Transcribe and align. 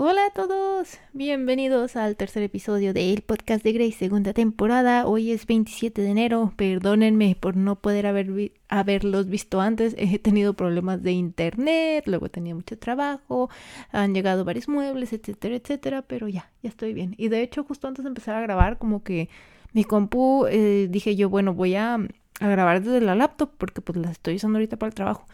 Hola 0.00 0.26
a 0.26 0.30
todos, 0.30 0.96
bienvenidos 1.12 1.96
al 1.96 2.14
tercer 2.14 2.44
episodio 2.44 2.94
del 2.94 3.22
podcast 3.22 3.64
de 3.64 3.72
Grace, 3.72 3.98
segunda 3.98 4.32
temporada. 4.32 5.08
Hoy 5.08 5.32
es 5.32 5.44
27 5.44 6.02
de 6.02 6.08
enero, 6.08 6.52
perdónenme 6.54 7.34
por 7.34 7.56
no 7.56 7.80
poder 7.80 8.06
haber 8.06 8.52
haberlos 8.68 9.26
visto 9.26 9.60
antes. 9.60 9.96
He 9.98 10.20
tenido 10.20 10.54
problemas 10.54 11.02
de 11.02 11.10
internet, 11.10 12.04
luego 12.06 12.28
tenía 12.28 12.54
mucho 12.54 12.78
trabajo, 12.78 13.50
han 13.90 14.14
llegado 14.14 14.44
varios 14.44 14.68
muebles, 14.68 15.12
etcétera, 15.12 15.56
etcétera, 15.56 16.02
pero 16.02 16.28
ya, 16.28 16.48
ya 16.62 16.68
estoy 16.68 16.94
bien. 16.94 17.16
Y 17.18 17.26
de 17.26 17.42
hecho, 17.42 17.64
justo 17.64 17.88
antes 17.88 18.04
de 18.04 18.08
empezar 18.10 18.36
a 18.36 18.40
grabar, 18.40 18.78
como 18.78 19.02
que 19.02 19.28
mi 19.72 19.82
compu, 19.82 20.46
eh, 20.46 20.86
dije 20.88 21.16
yo, 21.16 21.28
bueno, 21.28 21.54
voy 21.54 21.74
a, 21.74 21.98
grabar 22.38 22.84
desde 22.84 23.00
la 23.00 23.16
laptop 23.16 23.50
porque 23.58 23.80
pues 23.80 23.98
estoy 24.08 24.36
usando 24.36 24.58
ahorita 24.58 24.76
para 24.76 24.90
el 24.90 24.94
trabajo. 24.94 25.26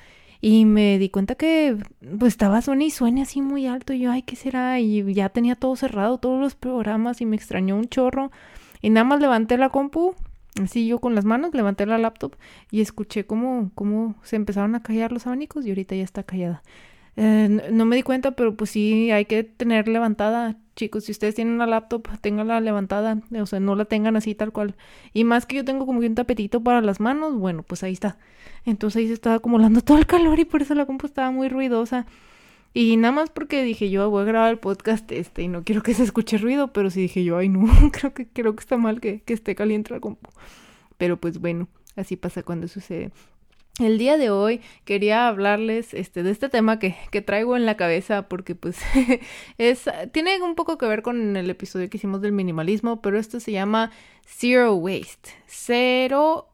Y 0.46 0.66
me 0.66 0.98
di 0.98 1.08
cuenta 1.08 1.36
que 1.36 1.74
pues 2.18 2.34
estaba 2.34 2.60
suena 2.60 2.84
y 2.84 2.90
suena 2.90 3.22
así 3.22 3.40
muy 3.40 3.66
alto. 3.66 3.94
Y 3.94 4.00
yo, 4.00 4.12
ay, 4.12 4.20
¿qué 4.20 4.36
será? 4.36 4.78
Y 4.78 5.14
ya 5.14 5.30
tenía 5.30 5.54
todo 5.54 5.74
cerrado, 5.74 6.18
todos 6.18 6.38
los 6.38 6.54
programas 6.54 7.22
y 7.22 7.24
me 7.24 7.34
extrañó 7.34 7.76
un 7.76 7.88
chorro. 7.88 8.30
Y 8.82 8.90
nada 8.90 9.04
más 9.04 9.22
levanté 9.22 9.56
la 9.56 9.70
compu, 9.70 10.14
así 10.62 10.86
yo 10.86 10.98
con 10.98 11.14
las 11.14 11.24
manos, 11.24 11.54
levanté 11.54 11.86
la 11.86 11.96
laptop 11.96 12.36
y 12.70 12.82
escuché 12.82 13.24
cómo, 13.24 13.70
cómo 13.74 14.16
se 14.22 14.36
empezaron 14.36 14.74
a 14.74 14.82
callar 14.82 15.12
los 15.12 15.26
abanicos 15.26 15.64
y 15.64 15.70
ahorita 15.70 15.94
ya 15.94 16.04
está 16.04 16.24
callada. 16.24 16.62
Eh, 17.16 17.70
no 17.72 17.86
me 17.86 17.96
di 17.96 18.02
cuenta, 18.02 18.32
pero 18.32 18.54
pues 18.54 18.68
sí, 18.68 19.10
hay 19.12 19.24
que 19.24 19.44
tener 19.44 19.88
levantada, 19.88 20.58
chicos. 20.74 21.04
Si 21.04 21.12
ustedes 21.12 21.34
tienen 21.34 21.54
una 21.54 21.66
laptop, 21.66 22.08
tenganla 22.20 22.60
levantada, 22.60 23.20
o 23.40 23.46
sea, 23.46 23.60
no 23.60 23.76
la 23.76 23.84
tengan 23.84 24.16
así 24.16 24.34
tal 24.34 24.52
cual. 24.52 24.74
Y 25.12 25.24
más 25.24 25.46
que 25.46 25.56
yo 25.56 25.64
tengo 25.64 25.86
como 25.86 26.00
que 26.00 26.06
un 26.06 26.14
tapetito 26.14 26.62
para 26.62 26.80
las 26.80 27.00
manos, 27.00 27.34
bueno, 27.34 27.62
pues 27.62 27.82
ahí 27.82 27.92
está. 27.92 28.18
Entonces 28.64 29.00
ahí 29.00 29.06
se 29.08 29.14
estaba 29.14 29.36
acumulando 29.36 29.80
todo 29.82 29.98
el 29.98 30.06
calor 30.06 30.38
y 30.38 30.44
por 30.44 30.62
eso 30.62 30.74
la 30.74 30.86
compu 30.86 31.06
estaba 31.06 31.30
muy 31.30 31.48
ruidosa. 31.48 32.06
Y 32.74 32.96
nada 32.96 33.12
más 33.12 33.30
porque 33.30 33.62
dije 33.62 33.88
yo 33.88 34.10
voy 34.10 34.22
a 34.22 34.24
grabar 34.24 34.50
el 34.50 34.58
podcast 34.58 35.10
este 35.12 35.42
y 35.42 35.48
no 35.48 35.62
quiero 35.62 35.82
que 35.82 35.94
se 35.94 36.02
escuche 36.02 36.38
ruido, 36.38 36.72
pero 36.72 36.90
sí 36.90 37.02
dije 37.02 37.22
yo, 37.22 37.38
ay 37.38 37.48
no, 37.48 37.66
creo 37.92 38.12
que 38.12 38.26
creo 38.26 38.56
que 38.56 38.60
está 38.60 38.76
mal 38.76 39.00
que, 39.00 39.20
que 39.22 39.34
esté 39.34 39.54
caliente 39.54 39.94
la 39.94 40.00
compu. 40.00 40.30
Pero 40.98 41.16
pues 41.18 41.40
bueno, 41.40 41.68
así 41.96 42.16
pasa 42.16 42.42
cuando 42.42 42.68
sucede. 42.68 43.12
El 43.80 43.98
día 43.98 44.16
de 44.16 44.30
hoy 44.30 44.60
quería 44.84 45.26
hablarles 45.26 45.94
este, 45.94 46.22
de 46.22 46.30
este 46.30 46.48
tema 46.48 46.78
que, 46.78 46.94
traigo 47.22 47.56
en 47.56 47.66
la 47.66 47.76
cabeza 47.76 48.28
porque 48.28 48.54
pues 48.54 48.78
es, 49.58 49.90
tiene 50.12 50.40
un 50.42 50.54
poco 50.54 50.78
que 50.78 50.86
ver 50.86 51.02
con 51.02 51.36
el 51.36 51.50
episodio 51.50 51.90
que 51.90 51.96
hicimos 51.96 52.20
del 52.20 52.30
minimalismo, 52.30 53.02
pero 53.02 53.18
esto 53.18 53.40
se 53.40 53.50
llama 53.50 53.90
Zero 54.24 54.74
Waste, 54.74 55.30
cero 55.48 56.46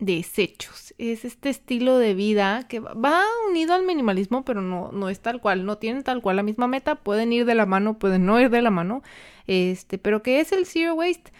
desechos. 0.00 0.94
Es 0.98 1.24
este 1.24 1.48
estilo 1.48 1.98
de 1.98 2.14
vida 2.14 2.66
que 2.66 2.80
va 2.80 3.22
unido 3.48 3.74
al 3.74 3.84
minimalismo, 3.84 4.44
pero 4.44 4.60
no, 4.60 4.90
no 4.90 5.08
es 5.08 5.20
tal 5.20 5.40
cual, 5.40 5.64
no 5.66 5.78
tienen 5.78 6.02
tal 6.02 6.22
cual 6.22 6.34
la 6.34 6.42
misma 6.42 6.66
meta, 6.66 6.96
pueden 6.96 7.32
ir 7.32 7.44
de 7.44 7.54
la 7.54 7.66
mano, 7.66 8.00
pueden 8.00 8.26
no 8.26 8.40
ir 8.40 8.50
de 8.50 8.62
la 8.62 8.70
mano, 8.70 9.04
este, 9.46 9.98
pero 9.98 10.24
¿qué 10.24 10.40
es 10.40 10.50
el 10.50 10.66
Zero 10.66 10.94
Waste? 10.94 11.32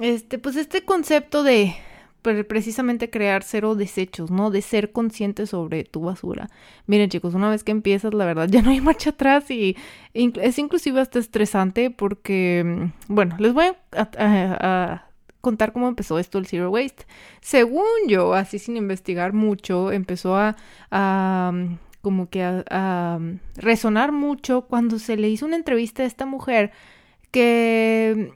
Este, 0.00 0.38
pues 0.38 0.56
este 0.56 0.82
concepto 0.86 1.42
de 1.42 1.76
precisamente 2.44 3.10
crear 3.10 3.42
cero 3.42 3.74
desechos, 3.74 4.30
¿no? 4.30 4.50
De 4.50 4.62
ser 4.62 4.92
consciente 4.92 5.46
sobre 5.46 5.84
tu 5.84 6.00
basura. 6.02 6.48
Miren 6.86 7.10
chicos, 7.10 7.34
una 7.34 7.50
vez 7.50 7.64
que 7.64 7.72
empiezas, 7.72 8.14
la 8.14 8.24
verdad, 8.24 8.48
ya 8.50 8.62
no 8.62 8.70
hay 8.70 8.80
marcha 8.80 9.10
atrás 9.10 9.50
y 9.50 9.76
es 10.14 10.58
inclusive 10.58 11.00
hasta 11.00 11.18
estresante 11.18 11.90
porque, 11.90 12.62
mm, 12.64 13.14
bueno, 13.14 13.36
les 13.38 13.52
voy 13.52 13.66
a, 13.92 15.04
contar 15.40 15.72
cómo 15.72 15.88
empezó 15.88 16.18
esto 16.18 16.38
el 16.38 16.46
Zero 16.46 16.70
Waste. 16.70 17.06
Según 17.40 17.84
yo, 18.08 18.34
así 18.34 18.58
sin 18.58 18.76
investigar 18.76 19.32
mucho, 19.32 19.92
empezó 19.92 20.36
a, 20.36 20.56
mm, 21.52 21.76
como 22.02 22.28
que 22.28 22.42
a, 22.42 22.64
a, 22.70 23.18
mm, 23.18 23.40
resonar 23.56 24.12
mucho 24.12 24.62
cuando 24.62 24.98
se 24.98 25.16
le 25.16 25.28
hizo 25.28 25.46
una 25.46 25.56
entrevista 25.56 26.02
a 26.02 26.06
esta 26.06 26.26
mujer 26.26 26.72
que 27.30 28.32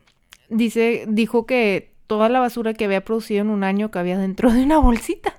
dice, 0.48 1.04
dijo 1.08 1.46
que 1.46 1.91
toda 2.06 2.28
la 2.28 2.40
basura 2.40 2.74
que 2.74 2.84
había 2.84 3.04
producido 3.04 3.42
en 3.42 3.50
un 3.50 3.64
año 3.64 3.90
cabía 3.90 4.18
dentro 4.18 4.52
de 4.52 4.62
una 4.64 4.78
bolsita. 4.78 5.34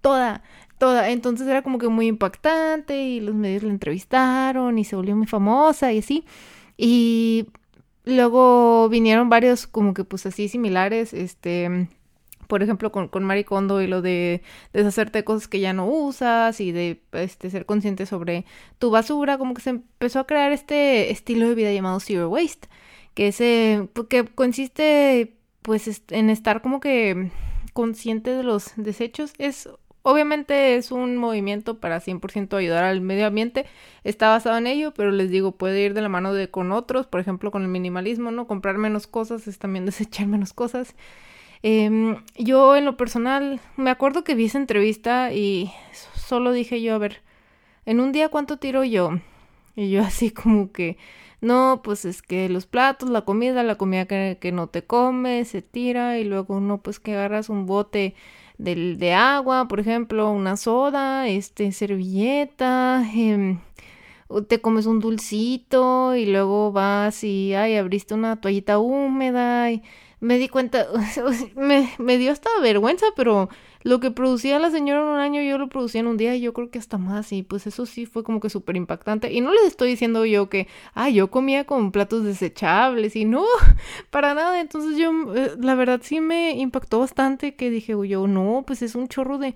Toda, 0.00 0.42
toda. 0.78 1.10
Entonces 1.10 1.46
era 1.46 1.62
como 1.62 1.78
que 1.78 1.88
muy 1.88 2.06
impactante 2.06 3.02
y 3.02 3.20
los 3.20 3.34
medios 3.34 3.62
la 3.62 3.70
entrevistaron 3.70 4.78
y 4.78 4.84
se 4.84 4.96
volvió 4.96 5.16
muy 5.16 5.26
famosa 5.26 5.92
y 5.92 5.98
así. 5.98 6.24
Y 6.76 7.48
luego 8.04 8.88
vinieron 8.88 9.28
varios 9.28 9.66
como 9.66 9.94
que 9.94 10.04
pues 10.04 10.24
así 10.26 10.48
similares, 10.48 11.12
este, 11.12 11.88
por 12.46 12.62
ejemplo 12.62 12.90
con, 12.90 13.08
con 13.08 13.24
Maricondo 13.24 13.82
y 13.82 13.86
lo 13.86 14.02
de 14.02 14.42
deshacerte 14.72 15.24
cosas 15.24 15.48
que 15.48 15.60
ya 15.60 15.72
no 15.72 15.86
usas 15.86 16.60
y 16.60 16.72
de 16.72 17.02
este, 17.12 17.50
ser 17.50 17.66
consciente 17.66 18.06
sobre 18.06 18.46
tu 18.78 18.90
basura, 18.90 19.38
como 19.38 19.54
que 19.54 19.62
se 19.62 19.70
empezó 19.70 20.20
a 20.20 20.26
crear 20.26 20.52
este 20.52 21.12
estilo 21.12 21.48
de 21.48 21.54
vida 21.54 21.72
llamado 21.72 22.00
Zero 22.00 22.28
Waste, 22.30 22.68
que, 23.14 23.28
ese, 23.28 23.88
que 24.08 24.24
consiste 24.24 25.37
pues 25.62 26.02
en 26.10 26.30
estar 26.30 26.62
como 26.62 26.80
que 26.80 27.30
consciente 27.72 28.30
de 28.34 28.42
los 28.42 28.72
desechos 28.76 29.32
es 29.38 29.68
obviamente 30.02 30.76
es 30.76 30.90
un 30.90 31.16
movimiento 31.16 31.78
para 31.78 32.00
100% 32.00 32.56
ayudar 32.56 32.84
al 32.84 33.00
medio 33.00 33.26
ambiente 33.26 33.66
está 34.04 34.28
basado 34.28 34.56
en 34.56 34.66
ello 34.66 34.94
pero 34.94 35.10
les 35.10 35.30
digo 35.30 35.52
puede 35.52 35.82
ir 35.82 35.94
de 35.94 36.00
la 36.00 36.08
mano 36.08 36.32
de 36.32 36.50
con 36.50 36.72
otros 36.72 37.06
por 37.06 37.20
ejemplo 37.20 37.50
con 37.50 37.62
el 37.62 37.68
minimalismo 37.68 38.30
no 38.30 38.46
comprar 38.46 38.78
menos 38.78 39.06
cosas 39.06 39.46
es 39.46 39.58
también 39.58 39.86
desechar 39.86 40.26
menos 40.26 40.52
cosas. 40.52 40.94
Em, 41.62 42.22
yo 42.36 42.76
en 42.76 42.84
lo 42.84 42.96
personal 42.96 43.60
me 43.76 43.90
acuerdo 43.90 44.22
que 44.22 44.36
vi 44.36 44.44
esa 44.44 44.58
entrevista 44.58 45.32
y 45.32 45.72
solo 46.14 46.52
dije 46.52 46.80
yo 46.80 46.94
a 46.94 46.98
ver 46.98 47.20
en 47.84 47.98
un 47.98 48.12
día 48.12 48.28
cuánto 48.28 48.58
tiro 48.58 48.84
yo 48.84 49.18
y 49.74 49.90
yo 49.90 50.02
así 50.02 50.30
como 50.30 50.72
que 50.72 50.96
no, 51.40 51.80
pues 51.84 52.04
es 52.04 52.22
que 52.22 52.48
los 52.48 52.66
platos, 52.66 53.10
la 53.10 53.22
comida, 53.22 53.62
la 53.62 53.76
comida 53.76 54.06
que, 54.06 54.50
no 54.52 54.68
te 54.68 54.84
comes, 54.84 55.48
se 55.48 55.62
tira 55.62 56.18
y 56.18 56.24
luego 56.24 56.60
no, 56.60 56.78
pues 56.78 56.98
que 57.00 57.14
agarras 57.14 57.48
un 57.48 57.66
bote 57.66 58.14
de, 58.58 58.96
de 58.96 59.14
agua, 59.14 59.68
por 59.68 59.80
ejemplo, 59.80 60.30
una 60.30 60.56
soda, 60.56 61.28
este, 61.28 61.70
servilleta, 61.72 63.04
eh, 63.14 63.58
te 64.48 64.60
comes 64.60 64.86
un 64.86 65.00
dulcito 65.00 66.14
y 66.16 66.26
luego 66.26 66.72
vas 66.72 67.24
y, 67.24 67.54
ay, 67.54 67.76
abriste 67.76 68.14
una 68.14 68.40
toallita 68.40 68.78
húmeda 68.78 69.70
y 69.70 69.82
me 70.20 70.38
di 70.38 70.48
cuenta, 70.48 70.86
me, 71.56 71.90
me 71.98 72.18
dio 72.18 72.32
hasta 72.32 72.50
vergüenza, 72.60 73.06
pero 73.16 73.48
lo 73.82 74.00
que 74.00 74.10
producía 74.10 74.58
la 74.58 74.70
señora 74.70 75.00
en 75.00 75.06
un 75.06 75.18
año 75.18 75.42
yo 75.42 75.58
lo 75.58 75.68
producía 75.68 76.00
en 76.00 76.06
un 76.08 76.16
día 76.16 76.34
y 76.34 76.40
yo 76.40 76.52
creo 76.52 76.70
que 76.70 76.78
hasta 76.78 76.98
más 76.98 77.32
y 77.32 77.42
pues 77.42 77.66
eso 77.66 77.86
sí 77.86 78.06
fue 78.06 78.24
como 78.24 78.40
que 78.40 78.50
súper 78.50 78.76
impactante. 78.76 79.32
Y 79.32 79.40
no 79.40 79.52
les 79.52 79.64
estoy 79.64 79.90
diciendo 79.90 80.24
yo 80.24 80.48
que, 80.48 80.68
ah, 80.94 81.08
yo 81.08 81.30
comía 81.30 81.64
con 81.64 81.92
platos 81.92 82.24
desechables 82.24 83.16
y 83.16 83.24
no, 83.24 83.44
para 84.10 84.34
nada, 84.34 84.60
entonces 84.60 84.96
yo, 84.98 85.12
eh, 85.34 85.52
la 85.60 85.74
verdad 85.74 86.00
sí 86.02 86.20
me 86.20 86.52
impactó 86.52 87.00
bastante 87.00 87.54
que 87.54 87.70
dije 87.70 87.94
yo, 88.08 88.26
no, 88.26 88.64
pues 88.66 88.82
es 88.82 88.94
un 88.94 89.08
chorro 89.08 89.38
de 89.38 89.54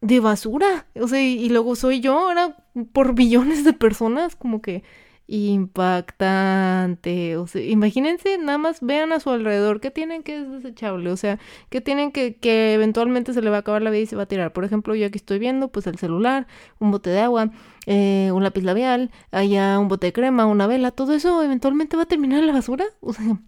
de 0.00 0.18
basura, 0.20 0.86
o 0.98 1.08
sea, 1.08 1.20
y, 1.22 1.34
y 1.44 1.50
luego 1.50 1.76
soy 1.76 2.00
yo, 2.00 2.18
ahora 2.18 2.56
por 2.92 3.14
billones 3.14 3.64
de 3.64 3.72
personas, 3.72 4.36
como 4.36 4.62
que 4.62 4.82
impactante. 5.30 7.36
O 7.36 7.46
sea, 7.46 7.62
imagínense, 7.62 8.36
nada 8.38 8.58
más 8.58 8.80
vean 8.80 9.12
a 9.12 9.20
su 9.20 9.30
alrededor 9.30 9.80
qué 9.80 9.92
tienen 9.92 10.24
que 10.24 10.40
es 10.40 10.50
desechable, 10.50 11.08
o 11.10 11.16
sea, 11.16 11.38
qué 11.68 11.80
tienen 11.80 12.10
que, 12.10 12.36
que 12.36 12.74
eventualmente 12.74 13.32
se 13.32 13.40
le 13.40 13.48
va 13.48 13.58
a 13.58 13.60
acabar 13.60 13.80
la 13.80 13.90
vida 13.90 14.02
y 14.02 14.06
se 14.06 14.16
va 14.16 14.24
a 14.24 14.26
tirar. 14.26 14.52
Por 14.52 14.64
ejemplo, 14.64 14.94
yo 14.96 15.06
aquí 15.06 15.18
estoy 15.18 15.38
viendo, 15.38 15.68
pues 15.68 15.86
el 15.86 15.98
celular, 15.98 16.48
un 16.80 16.90
bote 16.90 17.10
de 17.10 17.20
agua, 17.20 17.50
eh, 17.86 18.30
un 18.34 18.42
lápiz 18.42 18.62
labial, 18.62 19.12
allá 19.30 19.78
un 19.78 19.86
bote 19.86 20.08
de 20.08 20.12
crema, 20.12 20.46
una 20.46 20.66
vela, 20.66 20.90
todo 20.90 21.14
eso 21.14 21.44
eventualmente 21.44 21.96
va 21.96 22.02
a 22.02 22.06
terminar 22.06 22.40
en 22.40 22.48
la 22.48 22.52
basura. 22.52 22.84
O 23.00 23.12
sea, 23.12 23.38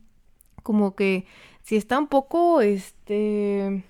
como 0.63 0.95
que 0.95 1.27
si 1.63 1.77
está 1.77 1.99
un 1.99 2.07
poco, 2.07 2.61
este, 2.61 3.85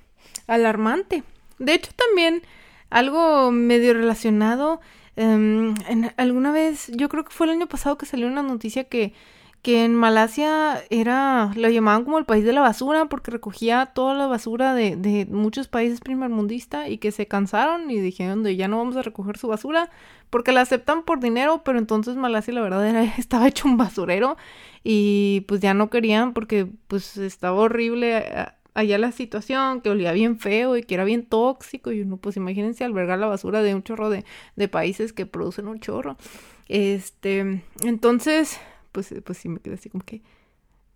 alarmante. 0.47 1.23
De 1.59 1.75
hecho, 1.75 1.93
también 1.95 2.43
algo 2.91 3.51
medio 3.51 3.95
relacionado 3.95 4.81
En, 5.17 5.75
alguna 6.17 6.53
vez, 6.53 6.91
yo 6.95 7.09
creo 7.09 7.25
que 7.25 7.33
fue 7.33 7.47
el 7.47 7.53
año 7.53 7.67
pasado 7.67 7.99
que 7.99 8.07
salió 8.07 8.27
una 8.27 8.43
noticia 8.43 8.85
que, 8.85 9.13
que 9.61 9.85
en 9.85 9.95
Malasia 9.95 10.83
era, 10.91 11.53
lo 11.55 11.69
llamaban 11.69 12.05
como 12.05 12.19
el 12.19 12.25
país 12.25 12.45
de 12.45 12.53
la 12.53 12.63
basura 12.63 13.07
porque 13.07 13.31
recogía 13.31 13.87
toda 13.87 14.15
la 14.15 14.27
basura 14.27 14.75
de, 14.75 14.97
de 14.97 15.27
muchos 15.27 15.69
países 15.69 16.01
primermundistas 16.01 16.89
y 16.89 16.99
que 16.99 17.13
se 17.13 17.29
cansaron 17.29 17.91
y 17.91 18.01
dijeron 18.01 18.43
de 18.43 18.57
ya 18.57 18.69
no 18.69 18.79
vamos 18.79 18.97
a 18.97 19.03
recoger 19.03 19.37
su 19.37 19.49
basura 19.49 19.91
porque 20.31 20.53
la 20.53 20.63
aceptan 20.63 21.03
por 21.03 21.21
dinero, 21.21 21.63
pero 21.63 21.79
entonces 21.79 22.17
Malasia 22.17 22.55
la 22.55 22.63
verdad 22.63 22.87
era, 22.87 23.05
estaba 23.19 23.47
hecho 23.49 23.69
un 23.69 23.77
basurero 23.77 24.37
y 24.83 25.45
pues 25.47 25.61
ya 25.61 25.75
no 25.75 25.91
querían 25.91 26.33
porque 26.33 26.67
pues 26.89 27.19
estaba 27.19 27.61
horrible 27.61 28.25
allá 28.75 28.99
la 28.99 29.13
situación, 29.13 29.81
que 29.81 29.91
olía 29.91 30.13
bien 30.13 30.39
feo 30.39 30.77
y 30.77 30.83
que 30.83 30.95
era 30.95 31.05
bien 31.05 31.27
tóxico. 31.27 31.93
Y 31.93 32.03
uno, 32.03 32.17
pues 32.17 32.37
imagínense 32.37 32.85
albergar 32.85 33.19
la 33.19 33.27
basura 33.27 33.63
de 33.63 33.75
un 33.75 33.83
chorro 33.83 34.11
de, 34.11 34.25
países 34.69 35.13
que 35.13 35.27
producen 35.27 35.69
un 35.69 35.81
chorro. 35.81 36.17
Este, 36.69 37.63
entonces, 37.85 38.59
pues, 38.93 39.15
pues 39.25 39.39
sí 39.39 39.49
me 39.49 39.61
quedé 39.61 39.75
así 39.75 39.91
como 39.91 40.05
que, 40.05 40.23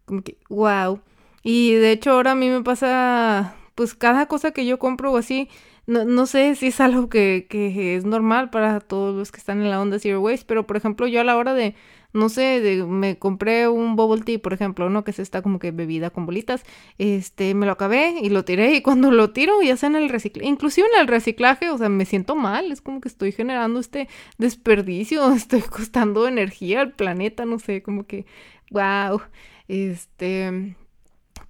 como 0.04 0.22
que, 0.22 0.38
wow. 0.48 1.00
Y 1.42 1.74
de 1.74 1.92
hecho 1.92 2.12
ahora 2.12 2.32
a 2.32 2.34
mí 2.34 2.48
me 2.48 2.62
pasa, 2.62 3.54
pues 3.74 3.94
cada 3.94 4.26
cosa 4.26 4.52
que 4.52 4.66
yo 4.66 4.78
compro 4.78 5.12
o 5.12 5.16
así, 5.16 5.48
no, 5.86 6.04
no 6.04 6.26
sé 6.26 6.54
si 6.56 6.68
es 6.68 6.80
algo 6.80 7.08
que, 7.08 7.46
que 7.48 7.96
es 7.96 8.04
normal 8.04 8.50
para 8.50 8.80
todos 8.80 9.14
los 9.14 9.30
que 9.30 9.38
están 9.38 9.60
en 9.62 9.70
la 9.70 9.80
onda 9.80 9.98
Zero 9.98 10.20
Waste, 10.20 10.46
pero 10.46 10.66
por 10.66 10.76
ejemplo 10.76 11.06
yo 11.06 11.20
a 11.20 11.24
la 11.24 11.36
hora 11.36 11.54
de 11.54 11.74
no 12.16 12.28
sé, 12.28 12.84
me 12.86 13.18
compré 13.18 13.68
un 13.68 13.96
bubble 13.96 14.22
tea, 14.24 14.38
por 14.38 14.52
ejemplo, 14.52 14.90
¿no? 14.90 15.04
Que 15.04 15.10
es 15.12 15.18
esta 15.18 15.42
como 15.42 15.58
que 15.58 15.70
bebida 15.70 16.10
con 16.10 16.26
bolitas, 16.26 16.62
este, 16.98 17.54
me 17.54 17.66
lo 17.66 17.72
acabé 17.72 18.14
y 18.22 18.30
lo 18.30 18.44
tiré 18.44 18.74
y 18.74 18.82
cuando 18.82 19.10
lo 19.10 19.30
tiro 19.30 19.62
ya 19.62 19.76
sea 19.76 19.88
en 19.88 19.96
el 19.96 20.08
reciclaje, 20.08 20.48
inclusive 20.48 20.86
en 20.94 21.00
el 21.00 21.08
reciclaje, 21.08 21.70
o 21.70 21.78
sea, 21.78 21.88
me 21.88 22.04
siento 22.04 22.36
mal, 22.36 22.72
es 22.72 22.80
como 22.80 23.00
que 23.00 23.08
estoy 23.08 23.32
generando 23.32 23.80
este 23.80 24.08
desperdicio, 24.38 25.30
estoy 25.34 25.62
costando 25.62 26.26
energía 26.28 26.80
al 26.80 26.92
planeta, 26.92 27.44
no 27.44 27.58
sé, 27.58 27.82
como 27.82 28.06
que, 28.06 28.26
wow, 28.70 29.20
este, 29.68 30.74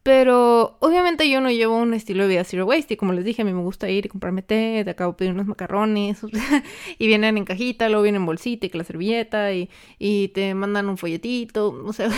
pero 0.06 0.76
obviamente 0.78 1.28
yo 1.28 1.40
no 1.40 1.50
llevo 1.50 1.76
un 1.78 1.92
estilo 1.92 2.22
de 2.22 2.28
vida 2.28 2.44
zero 2.44 2.64
waste 2.64 2.94
y 2.94 2.96
como 2.96 3.12
les 3.12 3.24
dije, 3.24 3.42
a 3.42 3.44
mí 3.44 3.52
me 3.52 3.62
gusta 3.62 3.90
ir 3.90 4.06
y 4.06 4.08
comprarme 4.08 4.40
té, 4.40 4.84
de 4.84 4.90
acabo 4.92 5.16
pedir 5.16 5.32
unos 5.32 5.48
macarrones 5.48 6.20
y 6.98 7.08
vienen 7.08 7.36
en 7.36 7.44
cajita, 7.44 7.88
luego 7.88 8.04
vienen 8.04 8.22
en 8.22 8.26
bolsita 8.26 8.66
y 8.66 8.68
que 8.68 8.78
la 8.78 8.84
servilleta 8.84 9.52
y, 9.52 9.68
y 9.98 10.28
te 10.28 10.54
mandan 10.54 10.88
un 10.88 10.96
folletito, 10.96 11.70
o 11.84 11.92
sea, 11.92 12.08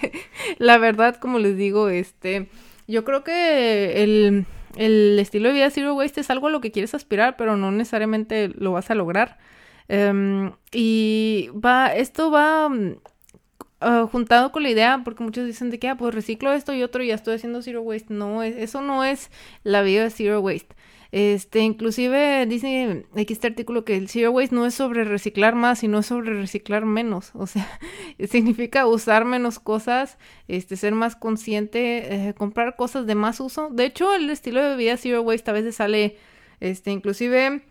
la 0.58 0.78
verdad, 0.78 1.14
como 1.14 1.38
les 1.38 1.56
digo, 1.56 1.88
este, 1.90 2.48
yo 2.88 3.04
creo 3.04 3.22
que 3.22 4.02
el, 4.02 4.44
el 4.74 5.16
estilo 5.20 5.50
de 5.50 5.54
vida 5.54 5.70
zero 5.70 5.94
waste 5.94 6.22
es 6.22 6.30
algo 6.30 6.48
a 6.48 6.50
lo 6.50 6.60
que 6.60 6.72
quieres 6.72 6.92
aspirar, 6.94 7.36
pero 7.36 7.56
no 7.56 7.70
necesariamente 7.70 8.48
lo 8.48 8.72
vas 8.72 8.90
a 8.90 8.96
lograr. 8.96 9.38
Um, 9.88 10.54
y 10.72 11.50
va, 11.54 11.94
esto 11.94 12.32
va 12.32 12.68
uh, 13.82 14.06
juntado 14.08 14.52
con 14.52 14.62
la 14.62 14.70
idea, 14.70 15.02
porque 15.04 15.22
muchos 15.24 15.46
dicen 15.46 15.70
de 15.70 15.78
que, 15.78 15.88
ah, 15.88 15.96
pues 15.96 16.14
reciclo 16.14 16.52
esto 16.52 16.74
y 16.74 16.82
otro 16.82 17.02
y 17.02 17.08
ya 17.08 17.14
estoy 17.14 17.34
haciendo 17.34 17.62
zero 17.62 17.82
waste. 17.82 18.12
No, 18.12 18.42
eso 18.42 18.82
no 18.82 19.04
es 19.04 19.30
la 19.62 19.82
vida 19.82 20.04
de 20.04 20.10
zero 20.10 20.40
waste. 20.40 20.74
Este, 21.10 21.60
inclusive 21.60 22.44
dice 22.46 23.06
aquí 23.16 23.32
este 23.32 23.46
artículo 23.46 23.82
que 23.82 23.96
el 23.96 24.10
zero 24.10 24.30
waste 24.30 24.54
no 24.54 24.66
es 24.66 24.74
sobre 24.74 25.04
reciclar 25.04 25.54
más, 25.54 25.78
sino 25.78 26.02
sobre 26.02 26.34
reciclar 26.34 26.84
menos. 26.84 27.30
O 27.34 27.46
sea, 27.46 27.66
significa 28.28 28.86
usar 28.86 29.24
menos 29.24 29.58
cosas, 29.58 30.18
este, 30.48 30.76
ser 30.76 30.94
más 30.94 31.16
consciente, 31.16 32.28
eh, 32.28 32.34
comprar 32.34 32.76
cosas 32.76 33.06
de 33.06 33.14
más 33.14 33.40
uso. 33.40 33.70
De 33.70 33.86
hecho, 33.86 34.14
el 34.14 34.28
estilo 34.28 34.62
de 34.62 34.76
vida 34.76 34.96
zero 34.96 35.22
waste 35.22 35.50
a 35.50 35.54
veces 35.54 35.76
sale, 35.76 36.18
este, 36.60 36.90
inclusive, 36.90 37.62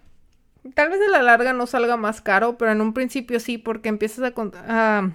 tal 0.74 0.89
vez 0.89 1.00
a 1.07 1.12
la 1.12 1.21
larga 1.21 1.54
no 1.54 1.68
salga 1.68 1.95
más 1.95 2.21
caro, 2.21 2.57
pero 2.57 2.71
en 2.71 2.81
un 2.81 2.94
principio 2.94 3.39
sí, 3.39 3.59
porque 3.59 3.89
empiezas 3.89 4.33
a 4.54 5.12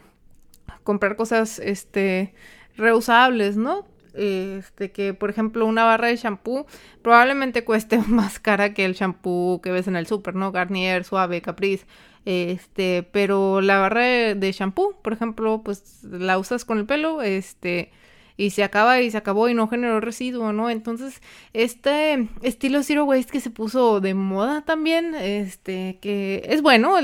comprar 0.85 1.17
cosas 1.17 1.59
este 1.59 2.35
reusables, 2.77 3.57
¿no? 3.57 3.87
Este 4.15 4.93
que 4.93 5.15
por 5.15 5.31
ejemplo 5.31 5.65
una 5.65 5.85
barra 5.85 6.09
de 6.09 6.17
shampoo 6.17 6.67
probablemente 7.01 7.65
cueste 7.65 7.99
más 8.09 8.39
cara 8.39 8.75
que 8.75 8.85
el 8.85 8.95
shampoo 8.95 9.61
que 9.63 9.71
ves 9.71 9.89
en 9.89 9.97
el 9.97 10.07
super, 10.07 10.35
¿no? 10.35 10.53
Garnier, 10.53 11.05
Suave, 11.05 11.41
Caprice. 11.41 11.87
Este, 12.25 13.03
pero 13.03 13.61
la 13.61 13.79
barra 13.79 14.35
de 14.35 14.53
shampoo, 14.53 14.95
por 15.03 15.13
ejemplo, 15.13 15.63
pues 15.65 16.05
la 16.05 16.39
usas 16.39 16.65
con 16.65 16.79
el 16.79 16.87
pelo, 16.87 17.21
este, 17.21 17.91
y 18.37 18.51
se 18.51 18.65
acaba 18.65 19.01
y 19.01 19.11
se 19.11 19.19
acabó 19.19 19.49
y 19.49 19.55
no 19.55 19.69
generó 19.69 20.01
residuo, 20.01 20.53
¿no? 20.53 20.71
Entonces, 20.71 21.21
este 21.53 22.29
estilo 22.43 22.83
zero 22.83 23.05
waste 23.05 23.33
que 23.33 23.41
se 23.41 23.51
puso 23.51 24.01
de 24.01 24.15
moda 24.15 24.63
también, 24.63 25.15
este, 25.15 25.99
que 26.01 26.43
es 26.47 26.63
bueno, 26.63 26.95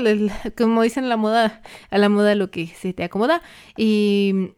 como 0.57 0.81
dicen 0.81 1.09
la 1.09 1.17
moda, 1.17 1.61
a 1.89 1.97
la 1.97 2.09
moda 2.09 2.35
lo 2.35 2.51
que 2.51 2.67
se 2.67 2.93
te 2.93 3.03
acomoda 3.03 3.41
y 3.77 4.53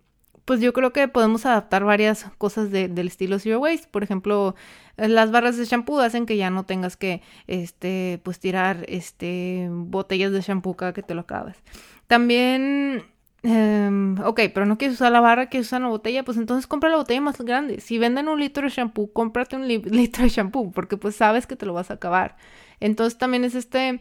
pues 0.45 0.59
yo 0.59 0.73
creo 0.73 0.91
que 0.91 1.07
podemos 1.07 1.45
adaptar 1.45 1.83
varias 1.83 2.25
cosas 2.37 2.71
del 2.71 3.07
estilo 3.07 3.39
zero 3.39 3.59
waste, 3.59 3.87
por 3.89 4.03
ejemplo, 4.03 4.55
las 4.97 5.31
barras 5.31 5.57
de 5.57 5.65
shampoo 5.65 5.99
hacen 5.99 6.25
que 6.25 6.37
ya 6.37 6.49
no 6.49 6.65
tengas 6.65 6.97
que, 6.97 7.21
este, 7.47 8.19
pues 8.23 8.39
tirar, 8.39 8.85
este, 8.87 9.67
botellas 9.71 10.31
de 10.31 10.41
shampoo 10.41 10.75
cada 10.75 10.93
que 10.93 11.03
te 11.03 11.13
lo 11.13 11.21
acabas. 11.21 11.57
También 12.07 13.05
Um, 13.43 14.19
ok, 14.23 14.39
pero 14.53 14.67
no 14.67 14.77
quieres 14.77 14.97
usar 14.97 15.11
la 15.11 15.19
barra, 15.19 15.47
quieres 15.49 15.67
usar 15.67 15.81
una 15.81 15.89
botella, 15.89 16.23
pues 16.23 16.37
entonces 16.37 16.67
compra 16.67 16.89
la 16.91 16.97
botella 16.97 17.21
más 17.21 17.41
grande. 17.41 17.81
Si 17.81 17.97
venden 17.97 18.27
un 18.27 18.39
litro 18.39 18.63
de 18.63 18.69
shampoo, 18.69 19.11
cómprate 19.11 19.55
un 19.55 19.67
litro 19.67 20.23
de 20.23 20.29
shampoo, 20.29 20.71
porque 20.71 20.97
pues 20.97 21.15
sabes 21.15 21.47
que 21.47 21.55
te 21.55 21.65
lo 21.65 21.73
vas 21.73 21.89
a 21.89 21.95
acabar. 21.95 22.37
Entonces 22.79 23.17
también 23.17 23.43
es 23.43 23.55
este 23.55 23.99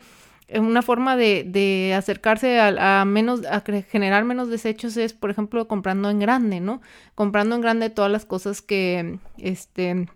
una 0.52 0.82
forma 0.82 1.16
de, 1.16 1.44
de 1.46 1.94
acercarse 1.96 2.58
a, 2.58 3.02
a, 3.02 3.04
menos, 3.04 3.46
a 3.46 3.62
generar 3.88 4.24
menos 4.24 4.48
desechos 4.48 4.96
es, 4.96 5.12
por 5.12 5.30
ejemplo, 5.30 5.68
comprando 5.68 6.10
en 6.10 6.18
grande, 6.18 6.58
¿no? 6.60 6.80
Comprando 7.14 7.54
en 7.54 7.60
grande 7.60 7.88
todas 7.88 8.10
las 8.10 8.24
cosas 8.24 8.60
que, 8.60 9.20
este, 9.38 10.08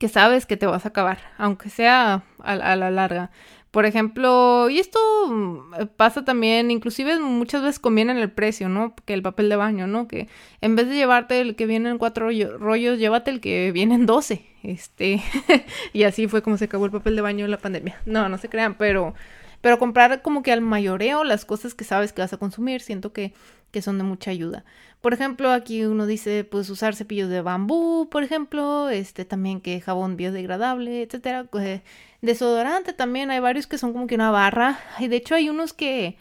que 0.00 0.08
sabes 0.08 0.44
que 0.44 0.56
te 0.56 0.66
vas 0.66 0.86
a 0.86 0.88
acabar, 0.88 1.18
aunque 1.38 1.70
sea 1.70 2.24
a 2.42 2.56
la 2.56 2.90
larga. 2.90 3.30
Por 3.76 3.84
ejemplo, 3.84 4.70
y 4.70 4.78
esto 4.78 4.98
mm, 5.28 5.88
pasa 5.98 6.24
también, 6.24 6.70
inclusive 6.70 7.20
muchas 7.20 7.60
veces 7.60 7.78
conviene 7.78 8.12
en 8.12 8.16
el 8.16 8.30
precio, 8.30 8.70
¿no? 8.70 8.94
Que 9.04 9.12
el 9.12 9.20
papel 9.20 9.50
de 9.50 9.56
baño, 9.56 9.86
¿no? 9.86 10.08
Que 10.08 10.28
en 10.62 10.76
vez 10.76 10.88
de 10.88 10.94
llevarte 10.94 11.42
el 11.42 11.56
que 11.56 11.66
viene 11.66 11.90
en 11.90 11.98
cuatro 11.98 12.30
rollos, 12.58 12.98
llévate 12.98 13.30
el 13.30 13.42
que 13.42 13.72
viene 13.72 13.94
en 13.96 14.06
doce. 14.06 14.46
Este, 14.62 15.22
y 15.92 16.04
así 16.04 16.26
fue 16.26 16.40
como 16.40 16.56
se 16.56 16.64
acabó 16.64 16.86
el 16.86 16.90
papel 16.90 17.16
de 17.16 17.20
baño 17.20 17.44
en 17.44 17.50
la 17.50 17.58
pandemia. 17.58 18.00
No, 18.06 18.30
no 18.30 18.38
se 18.38 18.48
crean, 18.48 18.78
pero, 18.78 19.12
pero 19.60 19.78
comprar 19.78 20.22
como 20.22 20.42
que 20.42 20.52
al 20.52 20.62
mayoreo 20.62 21.22
las 21.22 21.44
cosas 21.44 21.74
que 21.74 21.84
sabes 21.84 22.14
que 22.14 22.22
vas 22.22 22.32
a 22.32 22.38
consumir, 22.38 22.80
siento 22.80 23.12
que, 23.12 23.34
que 23.72 23.82
son 23.82 23.98
de 23.98 24.04
mucha 24.04 24.30
ayuda. 24.30 24.64
Por 25.06 25.14
ejemplo, 25.14 25.52
aquí 25.52 25.84
uno 25.84 26.04
dice, 26.04 26.42
pues 26.42 26.68
usar 26.68 26.96
cepillos 26.96 27.30
de 27.30 27.40
bambú, 27.40 28.08
por 28.10 28.24
ejemplo, 28.24 28.88
este 28.90 29.24
también 29.24 29.60
que 29.60 29.80
jabón 29.80 30.16
biodegradable, 30.16 31.02
etcétera. 31.02 31.46
Eh, 31.60 31.82
Desodorante 32.22 32.92
también, 32.92 33.30
hay 33.30 33.38
varios 33.38 33.68
que 33.68 33.78
son 33.78 33.92
como 33.92 34.08
que 34.08 34.16
una 34.16 34.32
barra. 34.32 34.80
Y 34.98 35.06
de 35.06 35.14
hecho 35.14 35.36
hay 35.36 35.48
unos 35.48 35.72
que 35.72 36.16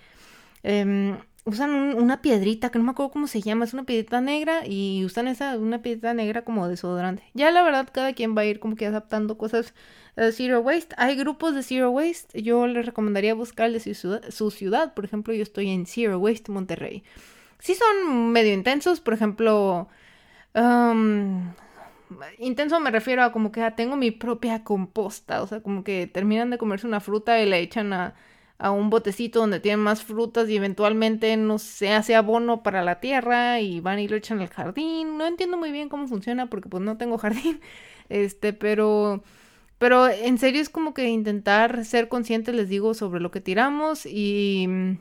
em, 0.62 1.18
usan 1.46 1.72
una 1.96 2.22
piedrita, 2.22 2.70
que 2.70 2.78
no 2.78 2.86
me 2.86 2.92
acuerdo 2.92 3.12
cómo 3.12 3.26
se 3.26 3.42
llama, 3.42 3.66
es 3.66 3.74
una 3.74 3.86
piedrita 3.86 4.22
negra 4.22 4.68
y 4.68 5.04
usan 5.04 5.28
esa, 5.30 5.58
una 5.58 5.82
piedrita 5.82 6.14
negra 6.14 6.44
como 6.44 6.68
desodorante. 6.68 7.24
Ya 7.34 7.50
la 7.50 7.64
verdad 7.64 7.90
cada 7.92 8.14
quien 8.14 8.38
va 8.38 8.42
a 8.42 8.46
ir 8.46 8.60
como 8.60 8.76
que 8.76 8.86
adaptando 8.86 9.36
cosas 9.36 9.74
de 10.16 10.32
Zero 10.32 10.60
Waste. 10.60 10.94
Hay 11.00 11.16
grupos 11.16 11.56
de 11.56 11.64
Zero 11.64 11.90
Waste, 11.90 12.40
yo 12.44 12.68
les 12.68 12.86
recomendaría 12.86 13.34
buscar 13.34 13.72
de 13.72 13.80
su 13.80 14.52
ciudad, 14.52 14.94
Por 14.94 15.06
ejemplo, 15.06 15.34
yo 15.34 15.42
estoy 15.42 15.72
en 15.72 15.88
Zero 15.88 16.20
Waste 16.20 16.52
Monterrey. 16.52 17.04
Sí 17.60 17.76
son 17.76 18.32
medio 18.32 18.54
intensos, 18.54 19.02
por 19.02 19.14
ejemplo... 19.14 19.88
Um, 20.54 21.54
intenso 22.40 22.80
me 22.80 22.92
refiero 22.92 23.24
a 23.24 23.32
como 23.32 23.52
que 23.52 23.62
ah, 23.62 23.76
tengo 23.76 23.96
mi 23.96 24.12
propia 24.12 24.64
composta, 24.64 25.42
o 25.42 25.48
sea, 25.48 25.62
como 25.62 25.84
que 25.84 26.08
terminan 26.08 26.50
de 26.50 26.58
comerse 26.58 26.88
una 26.88 27.00
fruta 27.00 27.42
y 27.42 27.50
la 27.50 27.58
echan 27.58 27.94
a, 27.94 28.16
un 28.58 28.90
botecito 28.90 29.40
donde 29.40 29.60
tienen 29.60 29.82
más 29.82 30.04
frutas 30.04 30.50
y 30.50 30.56
eventualmente, 30.56 31.36
no 31.38 31.60
sé, 31.60 31.92
hace 31.94 32.16
abono 32.16 32.64
para 32.64 32.84
la 32.84 33.02
tierra 33.02 33.60
y 33.60 33.82
van 33.82 34.00
y 34.00 34.08
lo 34.08 34.16
echan 34.16 34.40
al 34.40 34.50
jardín. 34.50 35.18
No 35.18 35.28
entiendo 35.28 35.58
muy 35.58 35.72
bien 35.72 35.90
cómo 35.90 36.08
funciona 36.08 36.50
porque 36.50 36.70
pues 36.70 36.82
no 36.82 36.98
tengo 36.98 37.18
jardín, 37.20 37.62
este, 38.10 38.54
pero... 38.54 39.24
Pero 39.78 40.08
en 40.08 40.38
serio 40.38 40.62
es 40.62 40.70
como 40.70 40.94
que 40.94 41.10
intentar 41.10 41.84
ser 41.84 42.08
conscientes, 42.08 42.56
les 42.56 42.70
digo, 42.70 42.94
sobre 42.94 43.20
lo 43.20 43.30
que 43.30 43.42
tiramos 43.42 44.06
y 44.06 44.98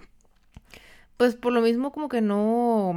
pues 1.17 1.37
por 1.37 1.53
lo 1.53 1.61
mismo 1.61 1.93
como 1.93 2.09
que 2.09 2.21
no, 2.21 2.95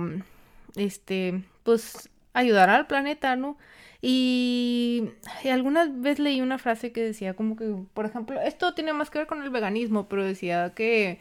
este, 0.75 1.43
pues 1.63 2.09
ayudar 2.33 2.69
al 2.69 2.87
planeta, 2.87 3.35
¿no? 3.35 3.57
Y, 4.01 5.09
alguna 5.51 5.87
vez 5.91 6.19
leí 6.19 6.41
una 6.41 6.59
frase 6.59 6.91
que 6.91 7.01
decía 7.01 7.33
como 7.33 7.55
que, 7.55 7.73
por 7.93 8.05
ejemplo, 8.05 8.39
esto 8.41 8.73
tiene 8.73 8.93
más 8.93 9.09
que 9.09 9.19
ver 9.19 9.27
con 9.27 9.41
el 9.43 9.49
veganismo, 9.49 10.07
pero 10.07 10.23
decía 10.23 10.73
que, 10.75 11.19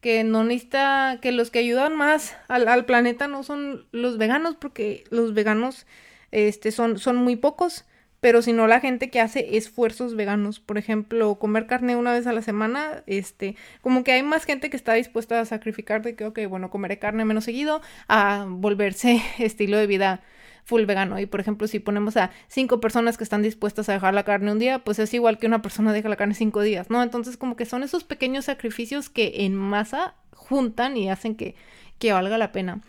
que 0.00 0.24
no 0.24 0.44
necesita, 0.44 1.18
que 1.20 1.32
los 1.32 1.50
que 1.50 1.60
ayudan 1.60 1.94
más 1.96 2.36
al, 2.48 2.68
al 2.68 2.86
planeta 2.86 3.28
no 3.28 3.42
son 3.42 3.86
los 3.92 4.18
veganos, 4.18 4.56
porque 4.56 5.04
los 5.10 5.34
veganos 5.34 5.86
este, 6.32 6.72
son, 6.72 6.98
son 6.98 7.16
muy 7.16 7.36
pocos, 7.36 7.84
pero 8.24 8.40
sino 8.40 8.66
la 8.66 8.80
gente 8.80 9.10
que 9.10 9.20
hace 9.20 9.58
esfuerzos 9.58 10.16
veganos, 10.16 10.58
por 10.58 10.78
ejemplo, 10.78 11.34
comer 11.34 11.66
carne 11.66 11.94
una 11.94 12.10
vez 12.10 12.26
a 12.26 12.32
la 12.32 12.40
semana, 12.40 13.02
este, 13.06 13.54
como 13.82 14.02
que 14.02 14.12
hay 14.12 14.22
más 14.22 14.46
gente 14.46 14.70
que 14.70 14.78
está 14.78 14.94
dispuesta 14.94 15.38
a 15.40 15.44
sacrificar 15.44 16.00
de 16.00 16.16
que, 16.16 16.46
bueno, 16.46 16.70
comeré 16.70 16.98
carne 16.98 17.26
menos 17.26 17.44
seguido, 17.44 17.82
a 18.08 18.46
volverse 18.48 19.20
estilo 19.38 19.76
de 19.76 19.86
vida 19.86 20.22
full 20.64 20.86
vegano. 20.86 21.20
Y 21.20 21.26
por 21.26 21.40
ejemplo, 21.40 21.68
si 21.68 21.80
ponemos 21.80 22.16
a 22.16 22.30
cinco 22.48 22.80
personas 22.80 23.18
que 23.18 23.24
están 23.24 23.42
dispuestas 23.42 23.90
a 23.90 23.92
dejar 23.92 24.14
la 24.14 24.24
carne 24.24 24.52
un 24.52 24.58
día, 24.58 24.78
pues 24.78 24.98
es 25.00 25.12
igual 25.12 25.36
que 25.36 25.46
una 25.46 25.60
persona 25.60 25.92
deja 25.92 26.08
la 26.08 26.16
carne 26.16 26.32
cinco 26.32 26.62
días, 26.62 26.88
¿no? 26.88 27.02
Entonces 27.02 27.36
como 27.36 27.56
que 27.56 27.66
son 27.66 27.82
esos 27.82 28.04
pequeños 28.04 28.46
sacrificios 28.46 29.10
que 29.10 29.44
en 29.44 29.54
masa 29.54 30.14
juntan 30.32 30.96
y 30.96 31.10
hacen 31.10 31.34
que, 31.34 31.56
que 31.98 32.14
valga 32.14 32.38
la 32.38 32.52
pena. 32.52 32.80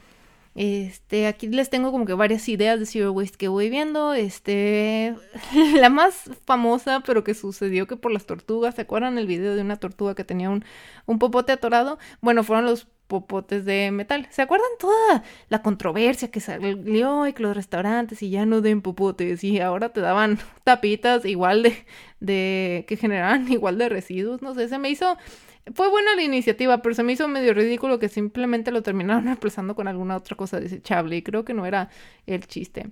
Este, 0.56 1.28
aquí 1.28 1.48
les 1.48 1.70
tengo 1.70 1.92
como 1.92 2.06
que 2.06 2.14
varias 2.14 2.48
ideas 2.48 2.80
de 2.80 2.86
zero 2.86 3.12
waste 3.12 3.38
que 3.38 3.50
voy 3.50 3.70
viendo. 3.70 4.14
Este, 4.14 5.16
la 5.80 5.90
más 5.90 6.30
famosa, 6.46 7.02
pero 7.06 7.24
que 7.24 7.34
sucedió 7.34 7.88
que 7.88 7.98
por 7.98 8.12
las 8.12 8.26
tortugas, 8.26 8.76
¿se 8.76 8.82
acuerdan 8.82 9.18
el 9.18 9.28
video 9.28 9.56
de 9.56 9.62
una 9.62 9.78
tortuga 9.78 10.16
que 10.16 10.24
tenía 10.24 10.50
un, 10.50 10.64
un 11.06 11.20
popote 11.20 11.52
atorado? 11.52 12.00
Bueno, 12.22 12.44
fueron 12.44 12.66
los 12.66 12.88
popotes 13.08 13.66
de 13.66 13.92
metal. 13.92 14.28
¿Se 14.32 14.42
acuerdan 14.42 14.70
toda 14.80 15.24
la 15.50 15.62
controversia 15.62 16.32
que 16.32 16.40
salió 16.40 17.28
y 17.28 17.34
que 17.34 17.44
los 17.44 17.56
restaurantes 17.56 18.24
y 18.24 18.30
ya 18.30 18.46
no 18.46 18.62
den 18.62 18.82
popotes 18.82 19.44
y 19.44 19.60
ahora 19.60 19.90
te 19.90 20.02
daban 20.02 20.40
tapitas 20.64 21.26
igual 21.26 21.64
de, 21.64 21.86
de 22.20 22.86
que 22.88 22.98
generaban 22.98 23.48
igual 23.52 23.78
de 23.78 23.90
residuos? 23.90 24.42
No 24.42 24.54
sé, 24.56 24.70
se 24.70 24.80
me 24.80 24.90
hizo 24.90 25.18
fue 25.74 25.90
buena 25.90 26.16
la 26.16 26.24
iniciativa, 26.24 26.82
pero 26.82 26.96
se 26.96 27.04
me 27.04 27.14
hizo 27.14 27.28
medio 27.28 27.54
ridículo 27.54 28.00
que 28.00 28.10
simplemente 28.10 28.72
lo 28.72 28.84
terminaron 28.84 29.24
reemplazando 29.26 29.76
con 29.76 29.88
alguna 29.88 30.18
otra 30.18 30.36
cosa 30.36 30.60
desechable 30.60 31.18
y 31.18 31.22
creo 31.22 31.46
que 31.46 31.54
no 31.54 31.66
era 31.66 31.90
el 32.28 32.46
chiste. 32.48 32.92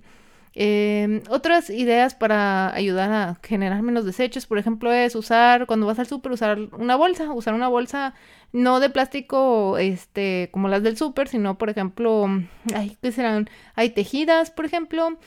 Em, 0.56 1.20
otras 1.30 1.68
ideas 1.68 2.14
para 2.14 2.72
ayudar 2.74 3.10
a 3.12 3.38
generar 3.42 3.82
menos 3.82 4.04
desechos, 4.04 4.46
por 4.46 4.58
ejemplo, 4.58 4.92
es 4.92 5.16
usar, 5.16 5.66
cuando 5.66 5.86
vas 5.86 5.98
al 5.98 6.06
súper, 6.06 6.30
usar 6.30 6.58
una 6.78 6.94
bolsa, 6.94 7.32
usar 7.32 7.54
una 7.54 7.66
bolsa 7.66 8.14
no 8.52 8.78
de 8.78 8.88
plástico, 8.88 9.78
este, 9.78 10.50
como 10.52 10.68
las 10.68 10.84
del 10.84 10.96
súper, 10.96 11.26
sino, 11.26 11.58
por 11.58 11.70
ejemplo, 11.70 12.28
ay, 12.72 12.96
¿qué 13.02 13.10
serán? 13.10 13.50
Hay 13.74 13.90
tejidas, 13.90 14.52
por 14.52 14.64
ejemplo, 14.64 15.18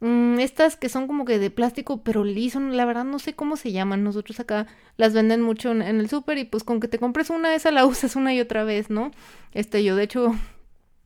mm, 0.00 0.38
estas 0.40 0.76
que 0.76 0.88
son 0.88 1.06
como 1.06 1.24
que 1.24 1.38
de 1.38 1.50
plástico, 1.50 2.02
pero 2.02 2.24
liso, 2.24 2.60
la 2.60 2.84
verdad 2.84 3.04
no 3.04 3.18
sé 3.18 3.34
cómo 3.34 3.56
se 3.56 3.72
llaman, 3.72 4.04
nosotros 4.04 4.40
acá 4.40 4.66
las 4.96 5.14
venden 5.14 5.42
mucho 5.42 5.72
en, 5.72 5.82
el 5.82 6.08
súper 6.08 6.38
y 6.38 6.44
pues 6.44 6.64
con 6.64 6.80
que 6.80 6.88
te 6.88 6.98
compres 6.98 7.30
una, 7.30 7.54
esa 7.54 7.70
la 7.70 7.86
usas 7.86 8.16
una 8.16 8.34
y 8.34 8.40
otra 8.40 8.64
vez, 8.64 8.90
¿no? 8.90 9.10
Este, 9.52 9.84
yo 9.84 9.96
de 9.96 10.04
hecho 10.04 10.34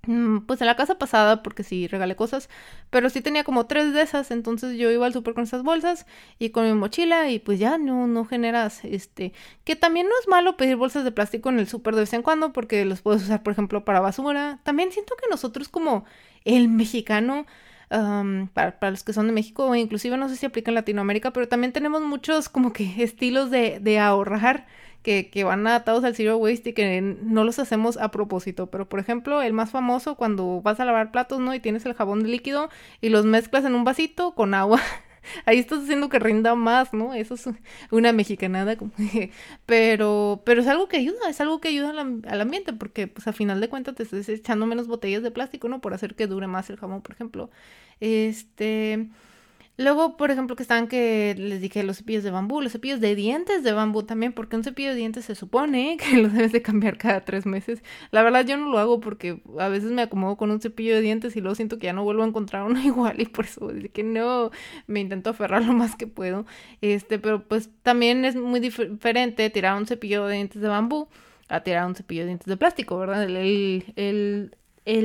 Mm, 0.08 0.46
pues 0.46 0.60
en 0.62 0.66
la 0.68 0.76
casa 0.76 0.96
pasada, 0.96 1.42
porque 1.42 1.62
sí 1.62 1.86
regalé 1.86 2.16
cosas, 2.16 2.48
pero 2.88 3.10
sí 3.10 3.20
tenía 3.20 3.44
como 3.44 3.66
tres 3.66 3.92
de 3.92 4.00
esas, 4.00 4.30
entonces 4.30 4.78
yo 4.78 4.90
iba 4.90 5.04
al 5.04 5.12
súper 5.12 5.34
con 5.34 5.44
esas 5.44 5.62
bolsas 5.62 6.06
y 6.38 6.48
con 6.48 6.64
mi 6.64 6.72
mochila 6.72 7.28
y 7.30 7.38
pues 7.40 7.58
ya 7.58 7.76
no, 7.76 8.06
no 8.06 8.24
generas, 8.24 8.84
este, 8.86 9.34
que 9.64 9.76
también 9.76 10.06
no 10.08 10.14
es 10.22 10.26
malo 10.26 10.56
pedir 10.56 10.76
bolsas 10.76 11.04
de 11.04 11.12
plástico 11.12 11.50
en 11.50 11.58
el 11.58 11.68
súper 11.68 11.94
de 11.94 12.00
vez 12.02 12.12
en 12.14 12.22
cuando 12.22 12.54
porque 12.54 12.86
los 12.86 13.02
puedes 13.02 13.22
usar, 13.22 13.42
por 13.42 13.52
ejemplo, 13.52 13.84
para 13.84 14.00
basura. 14.00 14.60
También 14.62 14.92
siento 14.92 15.14
que 15.20 15.28
nosotros 15.28 15.68
como 15.68 16.06
el 16.44 16.68
mexicano, 16.68 17.44
para, 17.88 18.78
para, 18.78 18.90
los 18.90 19.02
que 19.02 19.12
son 19.12 19.26
de 19.26 19.32
México 19.32 19.66
o 19.66 19.74
inclusive 19.74 20.16
no 20.16 20.28
sé 20.28 20.36
si 20.36 20.46
aplica 20.46 20.70
en 20.70 20.74
Latinoamérica, 20.74 21.32
pero 21.32 21.48
también 21.48 21.72
tenemos 21.72 22.02
muchos 22.02 22.48
como 22.48 22.72
que 22.72 23.02
estilos 23.02 23.50
de, 23.50 23.80
de 23.80 23.98
ahorrar 23.98 24.66
que, 25.02 25.30
que, 25.30 25.44
van 25.44 25.66
atados 25.66 26.04
al 26.04 26.14
zero 26.14 26.36
waste 26.36 26.70
y 26.70 26.72
que 26.74 27.00
no 27.00 27.44
los 27.44 27.58
hacemos 27.58 27.96
a 27.96 28.10
propósito. 28.10 28.66
Pero, 28.66 28.88
por 28.88 29.00
ejemplo, 29.00 29.40
el 29.42 29.52
más 29.52 29.70
famoso, 29.70 30.16
cuando 30.16 30.60
vas 30.60 30.80
a 30.80 30.84
lavar 30.84 31.12
platos, 31.12 31.40
¿no? 31.40 31.54
Y 31.54 31.60
tienes 31.60 31.86
el 31.86 31.94
jabón 31.94 32.28
líquido 32.30 32.68
y 33.00 33.08
los 33.08 33.24
mezclas 33.24 33.64
en 33.64 33.74
un 33.74 33.84
vasito 33.84 34.34
con 34.34 34.54
agua. 34.54 34.80
Ahí 35.44 35.58
estás 35.58 35.84
haciendo 35.84 36.08
que 36.08 36.18
rinda 36.18 36.54
más, 36.54 36.92
¿no? 36.92 37.14
Eso 37.14 37.34
es 37.34 37.48
una 37.90 38.12
mexicanada. 38.12 38.76
pero, 39.66 40.42
pero 40.44 40.60
es 40.60 40.66
algo 40.66 40.88
que 40.88 40.98
ayuda, 40.98 41.28
es 41.28 41.40
algo 41.40 41.60
que 41.60 41.68
ayuda 41.68 41.90
al, 41.90 42.40
ambiente, 42.40 42.72
porque 42.72 43.06
pues 43.06 43.26
a 43.26 43.32
final 43.32 43.60
de 43.60 43.68
cuentas 43.68 43.94
te 43.94 44.02
estás 44.04 44.28
echando 44.28 44.66
menos 44.66 44.86
botellas 44.88 45.22
de 45.22 45.30
plástico, 45.30 45.68
¿no? 45.68 45.80
Por 45.80 45.94
hacer 45.94 46.14
que 46.14 46.26
dure 46.26 46.46
más 46.46 46.70
el 46.70 46.76
jabón, 46.76 47.02
por 47.02 47.12
ejemplo. 47.12 47.50
Este... 48.00 49.08
Luego, 49.78 50.16
por 50.16 50.32
ejemplo, 50.32 50.56
que 50.56 50.64
estaban 50.64 50.88
que 50.88 51.36
les 51.38 51.60
dije 51.60 51.84
los 51.84 51.98
cepillos 51.98 52.24
de 52.24 52.32
bambú, 52.32 52.60
los 52.60 52.72
cepillos 52.72 52.98
de 53.00 53.14
dientes 53.14 53.62
de 53.62 53.72
bambú 53.72 54.02
también, 54.02 54.32
porque 54.32 54.56
un 54.56 54.64
cepillo 54.64 54.90
de 54.90 54.96
dientes 54.96 55.24
se 55.24 55.36
supone 55.36 55.96
que 56.00 56.16
lo 56.16 56.28
debes 56.28 56.50
de 56.50 56.62
cambiar 56.62 56.98
cada 56.98 57.24
tres 57.24 57.46
meses. 57.46 57.84
La 58.10 58.24
verdad 58.24 58.44
yo 58.44 58.56
no 58.56 58.68
lo 58.70 58.78
hago 58.80 58.98
porque 58.98 59.40
a 59.56 59.68
veces 59.68 59.92
me 59.92 60.02
acomodo 60.02 60.36
con 60.36 60.50
un 60.50 60.60
cepillo 60.60 60.96
de 60.96 61.00
dientes 61.00 61.36
y 61.36 61.40
luego 61.40 61.54
siento 61.54 61.78
que 61.78 61.86
ya 61.86 61.92
no 61.92 62.02
vuelvo 62.02 62.24
a 62.24 62.26
encontrar 62.26 62.64
uno 62.64 62.80
igual 62.84 63.20
y 63.20 63.26
por 63.26 63.44
eso 63.44 63.70
que 63.92 64.02
no 64.02 64.50
me 64.88 64.98
intento 64.98 65.30
aferrar 65.30 65.64
lo 65.64 65.72
más 65.74 65.94
que 65.94 66.08
puedo. 66.08 66.44
Este, 66.80 67.20
pero 67.20 67.46
pues 67.46 67.70
también 67.84 68.24
es 68.24 68.34
muy 68.34 68.58
diferente 68.58 69.48
tirar 69.48 69.78
un 69.78 69.86
cepillo 69.86 70.26
de 70.26 70.34
dientes 70.34 70.60
de 70.60 70.68
bambú 70.68 71.08
a 71.48 71.60
tirar 71.62 71.86
un 71.86 71.94
cepillo 71.94 72.22
de 72.22 72.26
dientes 72.28 72.46
de 72.48 72.56
plástico, 72.56 72.98
¿verdad? 72.98 73.22
el 73.22 73.84
el 73.94 74.56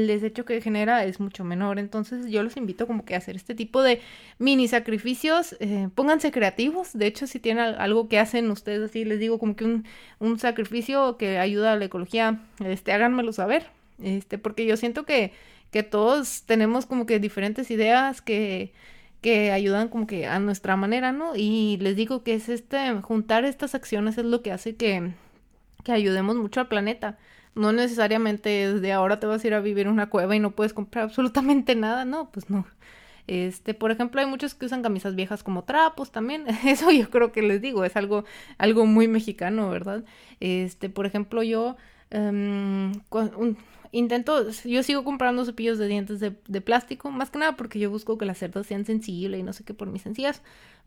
desecho 0.08 0.46
que 0.46 0.62
genera 0.62 1.04
es 1.04 1.20
mucho 1.20 1.44
menor. 1.44 1.78
Entonces 1.78 2.28
yo 2.32 2.42
los 2.42 2.56
invito 2.58 2.88
como 2.88 3.04
que 3.04 3.16
a 3.16 3.18
hacer 3.18 3.36
este 3.36 3.54
tipo 3.54 3.82
de 3.82 4.02
mini 4.40 4.68
sacrificios. 4.68 5.58
Eh, 5.60 5.90
pónganse 5.94 6.32
creativos. 6.32 6.94
De 6.94 7.06
hecho, 7.08 7.28
si 7.28 7.40
tienen 7.40 7.76
algo 7.76 8.08
que 8.08 8.18
hacen 8.20 8.50
ustedes 8.50 8.90
así, 8.90 9.04
les 9.04 9.20
digo 9.20 9.40
como 9.40 9.56
que 9.56 9.66
un, 9.66 9.86
un 10.20 10.40
sacrificio 10.40 11.18
que 11.18 11.38
ayuda 11.38 11.74
a 11.74 11.76
la 11.76 11.86
ecología, 11.86 12.40
este, 12.64 12.94
háganmelo 12.94 13.34
saber. 13.34 13.68
Este, 14.02 14.38
porque 14.38 14.66
yo 14.66 14.78
siento 14.78 15.06
que, 15.06 15.34
que 15.72 15.84
todos 15.84 16.44
tenemos 16.44 16.86
como 16.86 17.06
que 17.06 17.20
diferentes 17.20 17.70
ideas 17.70 18.22
que, 18.22 18.74
que 19.22 19.52
ayudan 19.52 19.90
como 19.90 20.08
que 20.08 20.28
a 20.28 20.40
nuestra 20.40 20.78
manera, 20.78 21.12
¿no? 21.12 21.36
Y 21.36 21.78
les 21.82 21.96
digo 21.98 22.24
que 22.24 22.36
es 22.36 22.48
este, 22.50 23.02
juntar 23.02 23.46
estas 23.46 23.76
acciones 23.76 24.18
es 24.18 24.26
lo 24.26 24.42
que 24.42 24.52
hace 24.54 24.76
que, 24.76 25.12
que 25.84 25.92
ayudemos 25.92 26.38
mucho 26.38 26.62
al 26.62 26.70
planeta 26.70 27.18
no 27.56 27.72
necesariamente 27.72 28.50
desde 28.50 28.92
ahora 28.94 29.20
te 29.20 29.28
vas 29.28 29.44
a 29.44 29.48
ir 29.48 29.54
a 29.54 29.60
vivir 29.62 29.88
en 29.88 29.94
una 29.94 30.10
cueva 30.10 30.36
y 30.36 30.40
no 30.40 30.52
puedes 30.52 30.74
comprar 30.74 31.06
absolutamente 31.06 31.76
nada, 31.76 32.06
no, 32.06 32.30
pues 32.32 32.50
no. 32.50 32.66
Este, 33.28 33.74
por 33.74 33.92
ejemplo, 33.92 34.20
hay 34.20 34.28
muchos 34.28 34.54
que 34.54 34.66
usan 34.66 34.84
camisas 34.84 35.16
viejas 35.16 35.44
como 35.44 35.64
trapos 35.64 36.12
también. 36.12 36.46
Eso 36.66 36.92
yo 36.92 37.10
creo 37.10 37.32
que 37.32 37.42
les 37.42 37.62
digo, 37.62 37.86
es 37.86 37.96
algo, 37.96 38.26
algo 38.58 38.86
muy 38.86 39.08
mexicano, 39.08 39.70
¿verdad? 39.70 40.04
Este, 40.40 40.90
por 40.90 41.06
ejemplo, 41.06 41.44
yo 41.44 41.78
un, 42.12 43.58
intento, 43.92 44.50
yo 44.66 44.84
sigo 44.84 45.04
comprando 45.04 45.46
cepillos 45.46 45.78
de 45.78 45.88
dientes 45.88 46.20
de, 46.20 46.36
de, 46.48 46.62
plástico, 46.62 47.12
más 47.12 47.32
que 47.32 47.40
nada 47.40 47.56
porque 47.56 47.80
yo 47.80 47.90
busco 47.90 48.18
que 48.18 48.26
las 48.26 48.38
cerdas 48.38 48.68
sean 48.68 48.86
sensibles 48.86 49.40
y 49.40 49.44
no 49.44 49.54
sé 49.54 49.64
qué 49.64 49.74
por 49.74 49.88
mis 49.88 50.04
sencillas, 50.04 50.42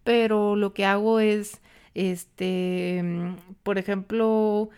pero 0.04 0.56
lo 0.56 0.73
que 0.73 0.85
hago 0.85 1.20
es, 1.20 1.61
este, 1.94 3.02
por 3.62 3.78
ejemplo, 3.78 4.70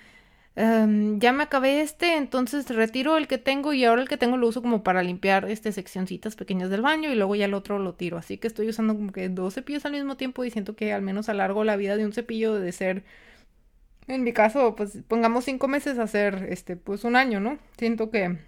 Em, 0.56 1.20
ya 1.20 1.32
me 1.32 1.44
acabé 1.44 1.80
este, 1.82 2.16
entonces 2.16 2.68
retiro 2.68 3.16
el 3.16 3.28
que 3.28 3.38
tengo 3.38 3.72
y 3.72 3.84
ahora 3.84 4.02
el 4.02 4.08
que 4.08 4.16
tengo 4.16 4.36
lo 4.36 4.48
uso 4.48 4.60
como 4.60 4.82
para 4.82 5.02
limpiar 5.04 5.48
este 5.48 5.70
seccioncitas 5.70 6.34
pequeñas 6.34 6.68
del 6.68 6.82
baño 6.82 7.12
y 7.12 7.14
luego 7.14 7.36
ya 7.36 7.44
el 7.44 7.54
otro 7.54 7.78
lo 7.78 7.94
tiro. 7.94 8.18
Así 8.18 8.38
que 8.38 8.48
estoy 8.48 8.68
usando 8.68 8.94
como 8.96 9.12
que 9.12 9.28
dos 9.28 9.54
cepillos 9.54 9.84
al 9.84 9.92
mismo 9.92 10.16
tiempo 10.16 10.44
y 10.44 10.50
siento 10.50 10.74
que 10.74 10.92
al 10.92 11.02
menos 11.02 11.28
alargo 11.28 11.62
la 11.64 11.76
vida 11.76 11.96
de 11.96 12.04
un 12.06 12.12
cepillo 12.12 12.54
de 12.54 12.72
ser, 12.72 13.04
en 14.08 14.24
mi 14.24 14.32
caso, 14.32 14.74
pues 14.74 14.98
pongamos 15.06 15.44
cinco 15.44 15.68
meses 15.68 15.98
a 15.98 16.04
hacer 16.04 16.46
este, 16.50 16.76
pues 16.76 17.04
un 17.04 17.14
año, 17.16 17.40
¿no? 17.40 17.58
Siento 17.76 18.10
que, 18.10 18.38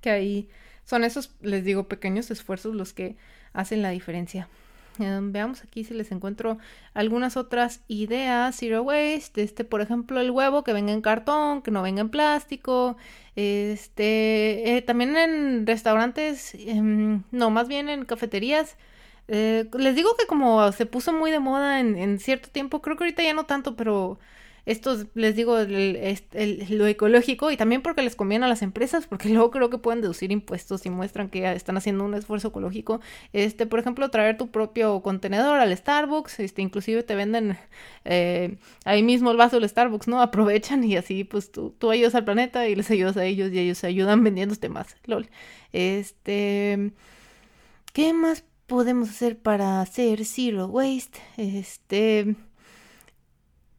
que 0.00 0.10
ahí 0.10 0.48
son 0.84 1.04
esos, 1.04 1.36
les 1.42 1.64
digo, 1.64 1.88
pequeños 1.88 2.30
esfuerzos 2.30 2.74
los 2.74 2.92
que 2.94 3.16
hacen 3.52 3.82
la 3.82 3.90
diferencia. 3.90 4.48
Em, 4.98 5.32
veamos 5.32 5.62
aquí 5.62 5.84
si 5.84 5.94
les 5.94 6.10
encuentro 6.12 6.58
algunas 6.94 7.36
otras 7.36 7.82
ideas. 7.88 8.56
Zero 8.56 8.82
waste, 8.82 9.42
este, 9.42 9.64
por 9.64 9.80
ejemplo, 9.80 10.20
el 10.20 10.30
huevo 10.30 10.64
que 10.64 10.72
venga 10.72 10.92
en 10.92 11.00
cartón, 11.02 11.62
que 11.62 11.70
no 11.70 11.82
venga 11.82 12.00
en 12.00 12.08
plástico. 12.10 12.96
Este, 13.36 14.76
eh, 14.76 14.82
también 14.82 15.16
en 15.16 15.66
restaurantes, 15.66 16.54
em, 16.54 17.22
no, 17.30 17.50
más 17.50 17.68
bien 17.68 17.88
en 17.88 18.04
cafeterías. 18.04 18.76
Eh, 19.28 19.68
les 19.78 19.94
digo 19.94 20.16
que 20.18 20.26
como 20.26 20.72
se 20.72 20.86
puso 20.86 21.12
muy 21.12 21.30
de 21.30 21.38
moda 21.38 21.80
en, 21.80 21.96
en 21.96 22.18
cierto 22.18 22.48
tiempo, 22.50 22.80
creo 22.82 22.96
que 22.96 23.04
ahorita 23.04 23.22
ya 23.22 23.34
no 23.34 23.44
tanto, 23.46 23.76
pero 23.76 24.18
estos, 24.66 25.06
les 25.14 25.34
digo, 25.34 25.56
lo 25.58 26.86
ecológico 26.86 27.50
y 27.50 27.56
también 27.56 27.82
porque 27.82 28.02
les 28.02 28.16
conviene 28.16 28.44
a 28.44 28.48
las 28.48 28.62
empresas, 28.62 29.06
porque 29.06 29.28
luego 29.30 29.50
creo 29.50 29.70
que 29.70 29.78
pueden 29.78 30.00
deducir 30.00 30.30
impuestos 30.32 30.84
y 30.86 30.90
muestran 30.90 31.28
que 31.30 31.50
están 31.52 31.76
haciendo 31.76 32.04
un 32.04 32.14
esfuerzo 32.14 32.48
ecológico. 32.48 33.00
Este, 33.32 33.66
por 33.66 33.80
ejemplo, 33.80 34.10
traer 34.10 34.36
tu 34.36 34.50
propio 34.50 35.00
contenedor 35.00 35.60
al 35.60 35.76
Starbucks, 35.76 36.40
este, 36.40 36.62
inclusive 36.62 37.02
te 37.02 37.14
venden 37.14 37.58
eh, 38.04 38.58
ahí 38.84 39.02
mismo 39.02 39.30
el 39.30 39.36
vaso 39.36 39.58
del 39.58 39.68
Starbucks, 39.68 40.08
¿no? 40.08 40.20
Aprovechan 40.20 40.84
y 40.84 40.96
así 40.96 41.24
pues 41.24 41.50
tú, 41.50 41.74
ayudas 41.90 42.14
al 42.14 42.24
planeta 42.24 42.68
y 42.68 42.74
les 42.74 42.90
ayudas 42.90 43.16
a 43.16 43.24
ellos 43.24 43.52
y 43.52 43.58
ellos 43.58 43.84
ayudan 43.84 44.22
vendiéndote 44.22 44.68
más. 44.68 44.96
LOL. 45.04 45.28
Este, 45.72 46.92
¿qué 47.92 48.12
más 48.12 48.44
podemos 48.66 49.08
hacer 49.10 49.38
para 49.38 49.80
hacer 49.80 50.24
zero 50.24 50.66
waste? 50.66 51.18
Este 51.36 52.36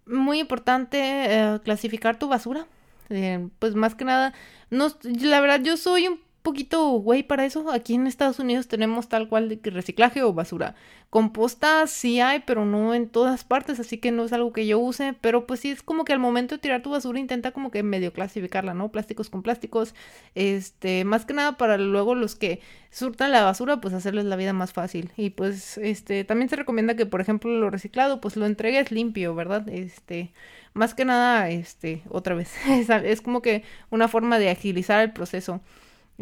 muy 0.10 0.40
importante 0.40 1.00
eh, 1.00 1.60
clasificar 1.64 2.20
tu 2.20 2.28
basura. 2.28 2.68
Eh, 3.10 3.48
pues 3.58 3.74
más 3.74 3.96
que 3.96 4.06
nada, 4.06 4.34
no, 4.70 4.90
la 5.04 5.42
verdad 5.42 5.62
yo 5.62 5.78
soy 5.78 6.08
un 6.08 6.20
poquito 6.42 6.90
güey 6.92 7.24
para 7.24 7.46
eso. 7.46 7.72
Aquí 7.72 7.96
en 7.96 8.08
Estados 8.08 8.40
Unidos 8.40 8.68
tenemos 8.68 9.08
tal 9.10 9.28
cual 9.28 9.50
de 9.50 9.60
reciclaje 9.72 10.24
o 10.24 10.34
basura. 10.34 10.76
Composta 11.10 11.88
sí 11.88 12.20
hay, 12.20 12.42
pero 12.46 12.66
no 12.66 12.94
en 12.94 13.10
todas 13.10 13.44
partes, 13.44 13.80
así 13.80 13.98
que 13.98 14.12
no 14.12 14.26
es 14.26 14.34
algo 14.34 14.54
que 14.54 14.68
yo 14.68 14.80
use. 14.80 15.16
Pero 15.22 15.48
pues 15.48 15.62
sí 15.62 15.72
es 15.72 15.82
como 15.84 16.06
que 16.06 16.14
al 16.14 16.20
momento 16.20 16.56
de 16.56 16.60
tirar 16.62 16.82
tu 16.82 16.92
basura 16.92 17.20
intenta 17.20 17.52
como 17.52 17.72
que 17.72 17.84
medio 17.84 18.14
clasificarla, 18.14 18.74
¿no? 18.74 18.90
Plásticos 18.92 19.30
con 19.30 19.42
plásticos. 19.44 19.96
Este, 20.36 21.06
más 21.06 21.26
que 21.26 21.34
nada 21.34 21.58
para 21.58 21.78
luego 21.78 22.16
los 22.16 22.36
que 22.36 22.62
surtan 22.92 23.32
la 23.32 23.44
basura, 23.44 23.82
pues 23.82 23.94
hacerles 23.94 24.26
la 24.26 24.36
vida 24.36 24.54
más 24.54 24.74
fácil. 24.74 25.12
Y 25.18 25.32
pues, 25.32 25.78
este, 25.78 26.24
también 26.24 26.50
se 26.50 26.56
recomienda 26.56 26.96
que, 26.96 27.06
por 27.06 27.22
ejemplo, 27.22 27.52
lo 27.52 27.70
reciclado, 27.70 28.22
pues 28.22 28.36
lo 28.36 28.46
entregues 28.46 28.92
limpio, 28.92 29.36
¿verdad? 29.36 29.68
Este, 29.70 30.32
más 30.74 30.94
que 30.94 31.06
nada, 31.06 31.50
este, 31.50 32.04
otra 32.10 32.36
vez, 32.36 32.52
es 33.04 33.22
como 33.22 33.42
que 33.42 33.64
una 33.90 34.08
forma 34.08 34.40
de 34.40 34.50
agilizar 34.50 35.02
el 35.02 35.12
proceso 35.12 35.62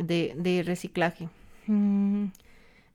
de, 0.04 0.64
reciclaje. 0.66 1.30
Mm, 1.68 2.28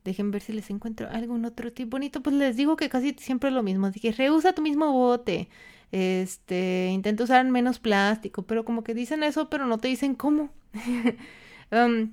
Dejen 0.05 0.33
ver 0.33 0.43
si 0.43 0.53
les 0.53 0.69
encuentro 0.71 1.09
algún 1.11 1.45
otro 1.45 1.73
tip 1.73 1.89
bonito. 1.89 2.23
Pues 2.23 2.35
les 2.35 2.57
digo 2.57 2.77
que 2.77 2.89
casi 2.89 3.15
siempre 3.19 3.51
es 3.51 3.55
lo 3.55 3.63
mismo. 3.63 3.91
Que 3.93 4.13
reusa 4.13 4.53
tu 4.53 4.63
mismo 4.63 4.93
bote. 4.93 5.49
Este, 5.93 6.89
intenta 6.93 7.25
usar 7.25 7.45
menos 7.47 7.79
plástico. 7.79 8.43
Pero 8.43 8.65
como 8.65 8.83
que 8.83 8.95
dicen 8.95 9.23
eso, 9.23 9.49
pero 9.49 9.67
no 9.67 9.79
te 9.79 9.89
dicen 9.89 10.15
cómo. 10.15 10.51
Um, 11.73 12.11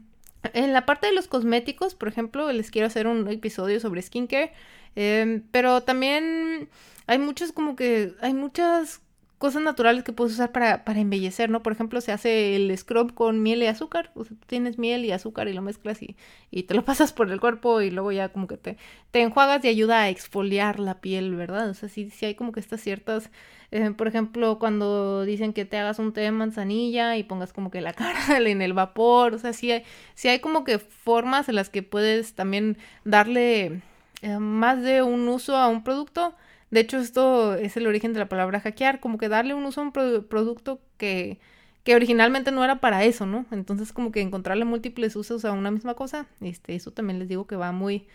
en 0.53 0.72
la 0.72 0.86
parte 0.86 1.08
de 1.08 1.13
los 1.13 1.27
cosméticos, 1.27 1.93
por 1.93 2.08
ejemplo, 2.08 2.50
les 2.53 2.72
quiero 2.72 2.88
hacer 2.88 3.08
un 3.08 3.27
episodio 3.27 3.81
sobre 3.81 4.01
skincare. 4.01 4.53
Em, 4.96 5.43
pero 5.51 5.81
también 5.81 6.69
hay 7.08 7.19
muchas 7.19 7.51
como 7.51 7.75
que 7.75 8.13
hay 8.22 8.34
muchas 8.34 9.01
cosas 9.39 9.63
naturales 9.63 10.03
que 10.03 10.12
puedes 10.12 10.34
usar 10.34 10.51
para, 10.51 10.84
para 10.84 11.00
embellecer, 11.00 11.50
¿no? 11.50 11.63
Por 11.63 11.72
ejemplo, 11.72 12.01
se 12.01 12.12
hace 12.12 12.58
el 12.58 12.77
scrub 12.77 13.13
con 13.13 13.41
miel 13.41 13.63
y 13.63 13.67
azúcar. 13.67 14.12
O 14.13 14.25
sea, 14.25 14.36
tú 14.38 14.46
tienes 14.46 14.77
miel 14.77 15.05
y 15.05 15.12
azúcar 15.13 15.48
y 15.48 15.53
lo 15.53 15.62
mezclas 15.62 16.03
y, 16.03 16.17
y 16.51 16.63
te 16.63 16.74
lo 16.74 16.84
pasas 16.86 17.13
por 17.13 17.31
el 17.31 17.39
cuerpo 17.39 17.81
y 17.81 17.89
luego 17.89 18.12
ya 18.12 18.29
como 18.29 18.48
que 18.48 18.58
te, 18.58 18.77
te 19.12 19.22
enjuagas 19.22 19.63
y 19.63 19.69
ayuda 19.69 20.01
a 20.01 20.10
exfoliar 20.10 20.79
la 20.79 21.00
piel, 21.01 21.36
¿verdad? 21.36 21.69
O 21.69 21.74
sea, 21.74 21.88
sí, 21.88 22.10
sí 22.12 22.25
hay 22.27 22.36
como 22.36 22.51
que 22.51 22.60
estas 22.60 22.81
ciertas... 22.81 23.31
Eh, 23.72 23.91
por 23.91 24.08
ejemplo, 24.08 24.58
cuando 24.60 25.24
dicen 25.24 25.53
que 25.53 25.63
te 25.63 25.77
hagas 25.77 26.00
un 26.00 26.12
té 26.12 26.22
de 26.22 26.31
manzanilla 26.31 27.17
y 27.17 27.24
pongas 27.24 27.53
como 27.53 27.72
que 27.72 27.81
la 27.81 27.93
cara 27.96 28.39
en 28.39 28.62
el 28.62 28.74
vapor. 28.74 29.34
O 29.36 29.38
sea, 29.39 29.53
sí 29.53 29.72
hay, 29.72 29.84
sí 30.15 30.27
hay 30.27 30.39
como 30.39 30.65
que 30.65 30.79
formas 30.79 31.48
en 31.48 31.55
las 31.55 31.69
que 31.69 31.81
puedes 31.81 32.34
también 32.34 32.77
darle 33.05 33.81
eh, 34.22 34.38
más 34.38 34.84
de 34.84 35.01
un 35.01 35.29
uso 35.29 35.55
a 35.55 35.69
un 35.69 35.84
producto 35.84 36.36
de 36.71 36.79
hecho, 36.81 36.97
esto 36.99 37.55
es 37.55 37.77
el 37.77 37.88
origen 37.88 38.13
de 38.13 38.19
la 38.19 38.29
palabra 38.29 38.59
hackear, 38.59 38.99
como 38.99 39.17
que 39.17 39.29
darle 39.29 39.53
un 39.53 39.65
uso 39.65 39.81
a 39.81 39.83
un 39.85 39.91
producto 39.91 40.79
que, 40.97 41.39
que 41.83 41.95
originalmente 41.95 42.51
no 42.51 42.63
era 42.63 42.79
para 42.79 43.03
eso, 43.03 43.25
¿no? 43.25 43.45
Entonces, 43.51 43.91
como 43.93 44.11
que 44.11 44.21
encontrarle 44.21 44.65
múltiples 44.65 45.15
usos 45.15 45.45
a 45.45 45.51
una 45.51 45.71
misma 45.71 45.95
cosa, 45.95 46.27
este, 46.41 46.75
eso 46.75 46.91
también 46.91 47.19
les 47.19 47.27
digo 47.27 47.47
que 47.47 47.55
va 47.55 47.71
muy, 47.71 48.07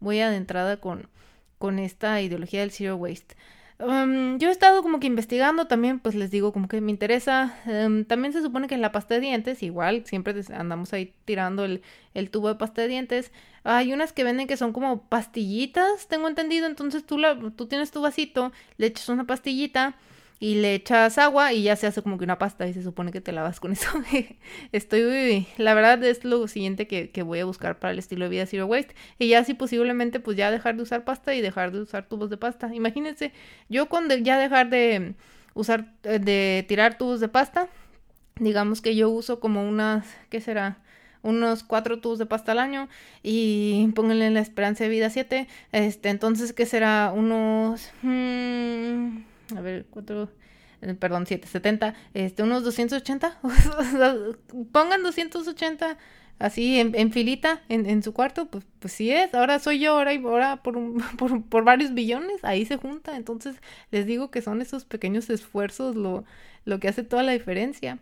muy 0.00 0.20
adentrada 0.20 0.78
con, 0.78 1.08
con 1.58 1.78
esta 1.78 2.20
ideología 2.20 2.60
del 2.60 2.70
zero 2.72 2.96
waste. 2.96 3.34
Um, 3.78 4.38
yo 4.38 4.48
he 4.48 4.52
estado 4.52 4.82
como 4.82 5.00
que 5.00 5.06
investigando 5.06 5.66
también, 5.66 5.98
pues 5.98 6.14
les 6.14 6.30
digo 6.30 6.52
como 6.52 6.68
que 6.68 6.80
me 6.80 6.90
interesa. 6.90 7.58
Um, 7.66 8.04
también 8.04 8.32
se 8.32 8.42
supone 8.42 8.68
que 8.68 8.74
en 8.74 8.80
la 8.80 8.92
pasta 8.92 9.14
de 9.14 9.20
dientes, 9.20 9.62
igual, 9.62 10.04
siempre 10.06 10.34
andamos 10.54 10.92
ahí 10.92 11.14
tirando 11.24 11.64
el, 11.64 11.82
el, 12.14 12.30
tubo 12.30 12.48
de 12.48 12.54
pasta 12.54 12.82
de 12.82 12.88
dientes. 12.88 13.32
Hay 13.64 13.92
unas 13.92 14.12
que 14.12 14.24
venden 14.24 14.46
que 14.46 14.56
son 14.56 14.72
como 14.72 15.02
pastillitas, 15.08 16.06
tengo 16.08 16.28
entendido. 16.28 16.66
Entonces 16.66 17.04
tú, 17.04 17.18
la, 17.18 17.38
tú 17.56 17.66
tienes 17.66 17.90
tu 17.90 18.00
vasito, 18.00 18.52
le 18.76 18.86
echas 18.86 19.08
una 19.08 19.26
pastillita 19.26 19.96
y 20.42 20.56
le 20.56 20.74
echas 20.74 21.18
agua 21.18 21.52
y 21.52 21.62
ya 21.62 21.76
se 21.76 21.86
hace 21.86 22.02
como 22.02 22.18
que 22.18 22.24
una 22.24 22.36
pasta 22.36 22.66
y 22.66 22.74
se 22.74 22.82
supone 22.82 23.12
que 23.12 23.20
te 23.20 23.30
lavas 23.30 23.60
con 23.60 23.70
eso. 23.70 23.88
Estoy, 24.72 25.46
la 25.56 25.72
verdad 25.72 26.02
es 26.02 26.24
lo 26.24 26.48
siguiente 26.48 26.88
que, 26.88 27.10
que, 27.10 27.22
voy 27.22 27.38
a 27.38 27.44
buscar 27.44 27.78
para 27.78 27.92
el 27.92 28.00
estilo 28.00 28.24
de 28.24 28.30
vida 28.30 28.46
Zero 28.46 28.66
Waste 28.66 28.96
y 29.20 29.28
ya 29.28 29.38
así 29.38 29.54
posiblemente 29.54 30.18
pues 30.18 30.36
ya 30.36 30.50
dejar 30.50 30.74
de 30.76 30.82
usar 30.82 31.04
pasta 31.04 31.32
y 31.32 31.40
dejar 31.40 31.70
de 31.70 31.82
usar 31.82 32.08
tubos 32.08 32.28
de 32.28 32.38
pasta. 32.38 32.74
Imagínense, 32.74 33.32
yo 33.68 33.88
cuando 33.88 34.16
ya 34.16 34.36
dejar 34.36 34.68
de 34.68 35.14
usar, 35.54 35.94
eh, 36.02 36.18
de 36.18 36.64
tirar 36.66 36.98
tubos 36.98 37.20
de 37.20 37.28
pasta, 37.28 37.68
digamos 38.34 38.80
que 38.80 38.96
yo 38.96 39.10
uso 39.10 39.38
como 39.38 39.62
unas, 39.62 40.08
¿qué 40.28 40.40
será? 40.40 40.78
unos 41.22 41.62
cuatro 41.62 42.00
tubos 42.00 42.18
de 42.18 42.26
pasta 42.26 42.50
al 42.50 42.58
año 42.58 42.88
y 43.22 43.88
pónganle 43.94 44.28
la 44.30 44.40
esperanza 44.40 44.82
de 44.82 44.90
vida 44.90 45.08
7, 45.08 45.46
este, 45.70 46.08
entonces, 46.08 46.52
¿qué 46.52 46.66
será? 46.66 47.12
Unos... 47.14 47.92
Mm, 48.02 48.61
a 49.56 49.60
ver, 49.60 49.86
cuatro, 49.90 50.30
eh, 50.80 50.94
perdón, 50.94 51.26
770, 51.26 51.94
este, 52.14 52.42
unos 52.42 52.64
280, 52.64 53.38
pongan 54.72 55.02
280 55.02 55.98
así 56.38 56.80
en, 56.80 57.12
filita 57.12 57.62
en, 57.68 57.86
en, 57.86 58.02
su 58.02 58.12
cuarto, 58.12 58.46
pues, 58.46 58.64
pues 58.80 58.92
sí 58.92 59.12
es, 59.12 59.32
ahora 59.34 59.58
soy 59.60 59.78
yo, 59.78 59.92
ahora, 59.92 60.12
ahora 60.12 60.56
por, 60.62 60.76
por, 61.16 61.44
por, 61.44 61.64
varios 61.64 61.94
billones, 61.94 62.42
ahí 62.42 62.64
se 62.64 62.76
junta, 62.76 63.16
entonces 63.16 63.56
les 63.90 64.06
digo 64.06 64.30
que 64.30 64.42
son 64.42 64.60
esos 64.60 64.84
pequeños 64.84 65.30
esfuerzos 65.30 65.94
lo, 65.94 66.24
lo 66.64 66.80
que 66.80 66.88
hace 66.88 67.02
toda 67.04 67.22
la 67.22 67.32
diferencia. 67.32 67.98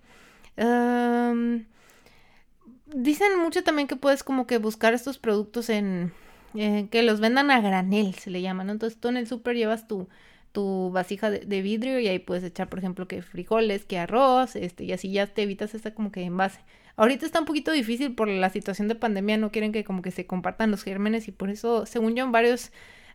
dicen 2.86 3.38
mucho 3.38 3.62
también 3.62 3.88
que 3.88 3.96
puedes 3.96 4.22
como 4.22 4.46
que 4.46 4.58
buscar 4.58 4.94
estos 4.94 5.18
productos 5.18 5.68
en, 5.68 6.12
eh, 6.54 6.88
que 6.90 7.02
los 7.02 7.20
vendan 7.20 7.50
a 7.50 7.60
granel, 7.60 8.14
se 8.14 8.30
le 8.30 8.42
llaman, 8.42 8.70
Entonces 8.70 8.98
tú 8.98 9.08
en 9.08 9.16
el 9.16 9.26
súper 9.28 9.56
llevas 9.56 9.86
tu 9.86 10.08
tu 10.52 10.90
vasija 10.90 11.30
de, 11.30 11.62
vidrio 11.62 12.00
y 12.00 12.08
ahí 12.08 12.18
puedes 12.18 12.44
echar, 12.44 12.68
por 12.68 12.78
ejemplo, 12.78 13.06
que 13.06 13.22
frijoles, 13.22 13.84
que 13.84 13.98
arroz, 13.98 14.56
este, 14.56 14.84
y 14.84 14.92
así 14.92 15.10
ya 15.12 15.26
te 15.26 15.42
evitas 15.42 15.74
esta 15.74 15.94
como 15.94 16.10
que 16.12 16.22
envase. 16.22 16.60
Ahorita 16.96 17.24
está 17.24 17.40
un 17.40 17.46
poquito 17.46 17.72
difícil 17.72 18.14
por 18.14 18.28
la 18.28 18.50
situación 18.50 18.88
de 18.88 18.94
pandemia, 18.94 19.38
no 19.38 19.52
quieren 19.52 19.72
que 19.72 19.84
como 19.84 20.02
que 20.02 20.10
se 20.10 20.26
compartan 20.26 20.70
los 20.70 20.82
gérmenes 20.82 21.28
y 21.28 21.32
por 21.32 21.50
eso, 21.50 21.86
según 21.86 22.14
yo, 22.16 22.24
en 22.24 22.32
varios 22.32 22.72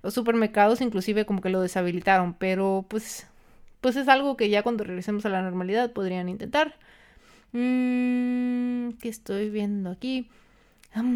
supermercados 0.09 0.81
inclusive 0.81 1.25
como 1.25 1.41
que 1.41 1.49
lo 1.49 1.61
deshabilitaron, 1.61 2.33
pero 2.35 2.85
pues, 2.87 3.27
pues 3.81 3.95
es 3.95 4.07
algo 4.07 4.37
que 4.37 4.49
ya 4.49 4.63
cuando 4.63 4.83
regresemos 4.83 5.25
a 5.25 5.29
la 5.29 5.41
normalidad 5.41 5.91
podrían 5.91 6.29
intentar. 6.29 6.77
Mmm, 7.51 8.91
¿Qué 9.01 9.09
estoy 9.09 9.49
viendo 9.49 9.89
aquí? 9.91 10.29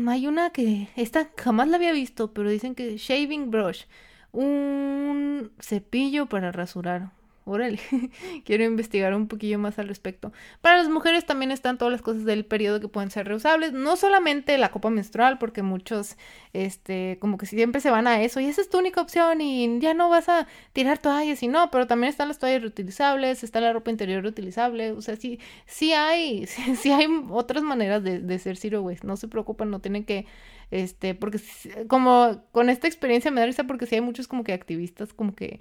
hay 0.07 0.27
una 0.27 0.49
que, 0.49 0.89
esta 0.97 1.29
jamás 1.37 1.69
la 1.69 1.77
había 1.77 1.93
visto, 1.93 2.33
pero 2.33 2.49
dicen 2.49 2.75
que 2.75 2.97
shaving 2.97 3.49
brush 3.49 3.83
un 4.31 5.51
cepillo 5.59 6.27
para 6.27 6.51
rasurar. 6.51 7.11
Órale, 7.49 7.79
quiero 8.45 8.63
investigar 8.63 9.13
un 9.15 9.27
poquillo 9.27 9.57
más 9.57 9.79
al 9.79 9.87
respecto. 9.87 10.31
Para 10.61 10.77
las 10.77 10.89
mujeres 10.89 11.25
también 11.25 11.51
están 11.51 11.77
todas 11.77 11.91
las 11.91 12.01
cosas 12.01 12.25
del 12.25 12.45
periodo 12.45 12.79
que 12.79 12.87
pueden 12.87 13.09
ser 13.09 13.27
reusables, 13.27 13.73
no 13.73 13.95
solamente 13.95 14.57
la 14.57 14.69
copa 14.69 14.89
menstrual, 14.89 15.39
porque 15.39 15.63
muchos, 15.63 16.15
este, 16.53 17.17
como 17.19 17.37
que 17.37 17.45
siempre 17.47 17.81
se 17.81 17.89
van 17.89 18.05
a 18.07 18.21
eso 18.21 18.39
y 18.39 18.45
esa 18.45 18.61
es 18.61 18.69
tu 18.69 18.77
única 18.77 19.01
opción 19.01 19.41
y 19.41 19.79
ya 19.79 19.93
no 19.93 20.09
vas 20.09 20.29
a 20.29 20.47
tirar 20.73 20.99
toallas 20.99 21.41
y 21.41 21.47
no, 21.47 21.71
pero 21.71 21.87
también 21.87 22.09
están 22.11 22.27
las 22.27 22.37
toallas 22.37 22.61
reutilizables, 22.61 23.43
está 23.43 23.61
la 23.61 23.73
ropa 23.73 23.89
interior 23.89 24.21
reutilizable, 24.21 24.91
o 24.91 25.01
sea, 25.01 25.15
sí, 25.15 25.39
sí 25.65 25.93
hay, 25.93 26.45
sí, 26.79 26.91
hay 26.91 27.07
otras 27.31 27.63
maneras 27.63 28.03
de, 28.03 28.39
ser 28.39 28.57
zero 28.57 28.85
no 29.03 29.17
se 29.17 29.27
preocupen, 29.27 29.69
no 29.71 29.79
tienen 29.79 30.05
que 30.05 30.25
este, 30.71 31.15
porque 31.15 31.39
como 31.87 32.43
con 32.51 32.69
esta 32.69 32.87
experiencia 32.87 33.31
me 33.31 33.41
da 33.41 33.47
risa 33.47 33.63
porque 33.63 33.87
sí 33.87 33.95
hay 33.95 34.01
muchos 34.01 34.27
como 34.27 34.43
que 34.43 34.53
activistas 34.53 35.13
como 35.13 35.33
que 35.35 35.59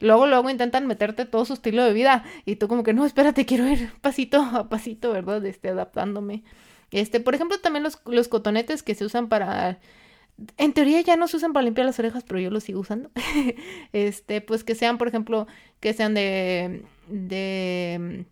luego 0.00 0.26
luego 0.26 0.50
intentan 0.50 0.86
meterte 0.86 1.24
todo 1.24 1.44
su 1.44 1.54
estilo 1.54 1.84
de 1.84 1.92
vida 1.92 2.24
y 2.44 2.56
tú 2.56 2.68
como 2.68 2.82
que 2.82 2.92
no, 2.92 3.04
espérate, 3.04 3.46
quiero 3.46 3.68
ir 3.68 3.92
pasito 4.00 4.40
a 4.42 4.68
pasito, 4.68 5.12
¿verdad? 5.12 5.44
Este, 5.46 5.68
adaptándome. 5.68 6.44
Este, 6.90 7.20
por 7.20 7.34
ejemplo, 7.34 7.58
también 7.60 7.82
los, 7.82 8.00
los 8.06 8.28
cotonetes 8.28 8.82
que 8.82 8.94
se 8.94 9.04
usan 9.04 9.28
para 9.28 9.78
en 10.56 10.72
teoría 10.72 11.00
ya 11.00 11.16
no 11.16 11.26
se 11.26 11.36
usan 11.36 11.52
para 11.52 11.64
limpiar 11.64 11.86
las 11.86 11.98
orejas, 11.98 12.24
pero 12.24 12.40
yo 12.40 12.50
los 12.50 12.64
sigo 12.64 12.80
usando. 12.80 13.10
este, 13.92 14.40
pues 14.40 14.64
que 14.64 14.74
sean, 14.74 14.98
por 14.98 15.08
ejemplo, 15.08 15.46
que 15.80 15.92
sean 15.92 16.14
de 16.14 16.84
de 17.08 18.26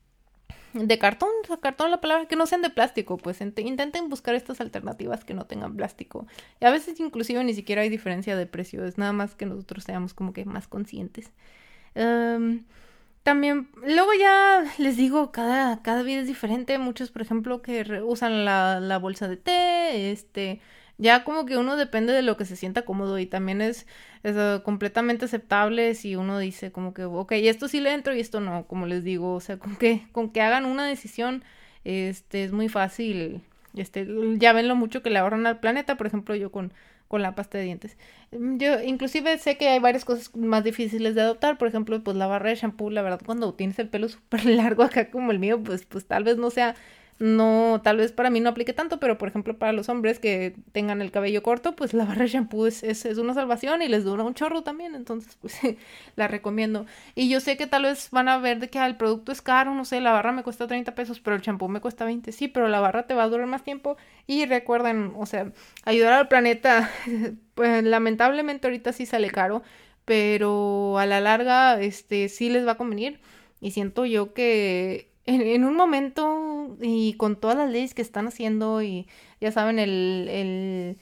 de 0.78 0.98
cartón, 0.98 1.30
cartón 1.60 1.90
la 1.90 2.00
palabra, 2.00 2.26
que 2.26 2.36
no 2.36 2.46
sean 2.46 2.62
de 2.62 2.70
plástico, 2.70 3.16
pues 3.16 3.40
intenten 3.40 4.08
buscar 4.08 4.34
estas 4.34 4.60
alternativas 4.60 5.24
que 5.24 5.34
no 5.34 5.46
tengan 5.46 5.76
plástico. 5.76 6.26
Y 6.60 6.66
a 6.66 6.70
veces 6.70 7.00
inclusive 7.00 7.42
ni 7.44 7.54
siquiera 7.54 7.82
hay 7.82 7.88
diferencia 7.88 8.36
de 8.36 8.46
precio, 8.46 8.84
es 8.84 8.98
nada 8.98 9.12
más 9.12 9.34
que 9.34 9.46
nosotros 9.46 9.84
seamos 9.84 10.14
como 10.14 10.32
que 10.32 10.44
más 10.44 10.68
conscientes. 10.68 11.30
también, 13.22 13.68
luego 13.84 14.12
ya 14.14 14.64
les 14.78 14.96
digo, 14.96 15.32
cada, 15.32 15.82
cada 15.82 16.02
vida 16.02 16.20
es 16.20 16.26
diferente. 16.28 16.78
Muchos, 16.78 17.10
por 17.10 17.22
ejemplo, 17.22 17.60
que 17.62 18.02
usan 18.02 18.44
la, 18.44 18.80
la 18.80 18.98
bolsa 18.98 19.28
de 19.28 19.36
té, 19.36 20.12
este, 20.12 20.60
ya 20.98 21.24
como 21.24 21.46
que 21.46 21.58
uno 21.58 21.76
depende 21.76 22.12
de 22.12 22.22
lo 22.22 22.36
que 22.36 22.44
se 22.44 22.56
sienta 22.56 22.84
cómodo 22.84 23.18
y 23.18 23.26
también 23.26 23.60
es, 23.60 23.86
es 24.22 24.36
completamente 24.62 25.26
aceptable 25.26 25.94
si 25.94 26.16
uno 26.16 26.38
dice 26.38 26.72
como 26.72 26.94
que, 26.94 27.04
ok, 27.04 27.32
esto 27.32 27.68
sí 27.68 27.80
le 27.80 27.92
entro 27.92 28.14
y 28.14 28.20
esto 28.20 28.40
no, 28.40 28.66
como 28.66 28.86
les 28.86 29.04
digo, 29.04 29.34
o 29.34 29.40
sea, 29.40 29.58
con 29.58 29.76
que, 29.76 30.06
con 30.12 30.30
que 30.30 30.40
hagan 30.40 30.64
una 30.64 30.86
decisión, 30.86 31.44
este, 31.84 32.44
es 32.44 32.52
muy 32.52 32.68
fácil, 32.68 33.42
este, 33.74 34.06
ya 34.36 34.52
ven 34.52 34.68
lo 34.68 34.76
mucho 34.76 35.02
que 35.02 35.10
le 35.10 35.18
ahorran 35.18 35.46
al 35.46 35.60
planeta, 35.60 35.96
por 35.96 36.06
ejemplo, 36.06 36.34
yo 36.34 36.50
con, 36.50 36.72
con 37.08 37.22
la 37.22 37.34
pasta 37.34 37.58
de 37.58 37.64
dientes. 37.64 37.96
Yo 38.32 38.80
inclusive 38.82 39.38
sé 39.38 39.56
que 39.56 39.68
hay 39.68 39.78
varias 39.78 40.04
cosas 40.04 40.34
más 40.34 40.64
difíciles 40.64 41.14
de 41.14 41.20
adoptar, 41.20 41.58
por 41.58 41.68
ejemplo, 41.68 42.02
pues 42.02 42.16
la 42.16 42.26
barra 42.26 42.50
de 42.50 42.56
shampoo, 42.56 42.90
la 42.90 43.02
verdad, 43.02 43.20
cuando 43.24 43.54
tienes 43.54 43.78
el 43.78 43.88
pelo 43.88 44.08
súper 44.08 44.46
largo 44.46 44.82
acá 44.82 45.10
como 45.10 45.30
el 45.30 45.38
mío, 45.38 45.62
pues, 45.62 45.84
pues 45.84 46.06
tal 46.06 46.24
vez 46.24 46.38
no 46.38 46.50
sea 46.50 46.74
no, 47.18 47.80
tal 47.82 47.96
vez 47.96 48.12
para 48.12 48.28
mí 48.28 48.40
no 48.40 48.50
aplique 48.50 48.74
tanto, 48.74 49.00
pero 49.00 49.16
por 49.16 49.28
ejemplo 49.28 49.56
para 49.58 49.72
los 49.72 49.88
hombres 49.88 50.18
que 50.18 50.54
tengan 50.72 51.00
el 51.00 51.10
cabello 51.10 51.42
corto, 51.42 51.74
pues 51.74 51.94
la 51.94 52.04
barra 52.04 52.22
de 52.22 52.28
shampoo 52.28 52.66
es, 52.66 52.82
es, 52.82 53.04
una 53.16 53.32
salvación 53.32 53.80
y 53.80 53.88
les 53.88 54.04
dura 54.04 54.22
un 54.22 54.34
chorro 54.34 54.62
también, 54.62 54.94
entonces 54.94 55.36
pues 55.40 55.58
la 56.16 56.28
recomiendo. 56.28 56.84
Y 57.14 57.30
yo 57.30 57.40
sé 57.40 57.56
que 57.56 57.66
tal 57.66 57.84
vez 57.84 58.10
van 58.10 58.28
a 58.28 58.38
ver 58.38 58.58
de 58.60 58.68
que 58.68 58.84
el 58.84 58.96
producto 58.96 59.32
es 59.32 59.40
caro, 59.40 59.74
no 59.74 59.86
sé, 59.86 60.00
la 60.00 60.12
barra 60.12 60.32
me 60.32 60.42
cuesta 60.42 60.66
30 60.66 60.94
pesos, 60.94 61.20
pero 61.20 61.36
el 61.36 61.42
shampoo 61.42 61.68
me 61.68 61.80
cuesta 61.80 62.04
20, 62.04 62.32
sí, 62.32 62.48
pero 62.48 62.68
la 62.68 62.80
barra 62.80 63.06
te 63.06 63.14
va 63.14 63.22
a 63.24 63.28
durar 63.28 63.46
más 63.46 63.64
tiempo 63.64 63.96
y 64.26 64.44
recuerden, 64.44 65.12
o 65.16 65.24
sea, 65.24 65.52
ayudar 65.84 66.12
al 66.12 66.28
planeta, 66.28 66.90
pues 67.54 67.82
lamentablemente 67.82 68.66
ahorita 68.66 68.92
sí 68.92 69.06
sale 69.06 69.30
caro, 69.30 69.62
pero 70.04 70.98
a 70.98 71.06
la 71.06 71.20
larga, 71.20 71.80
este, 71.80 72.28
sí 72.28 72.50
les 72.50 72.66
va 72.66 72.72
a 72.72 72.76
convenir 72.76 73.20
y 73.60 73.70
siento 73.70 74.04
yo 74.04 74.34
que 74.34 75.15
en, 75.26 75.64
un 75.64 75.74
momento 75.74 76.76
y 76.80 77.14
con 77.14 77.36
todas 77.36 77.56
las 77.56 77.70
leyes 77.70 77.94
que 77.94 78.02
están 78.02 78.28
haciendo 78.28 78.82
y 78.82 79.06
ya 79.40 79.52
saben, 79.52 79.78
el, 79.78 80.28
el 80.30 80.98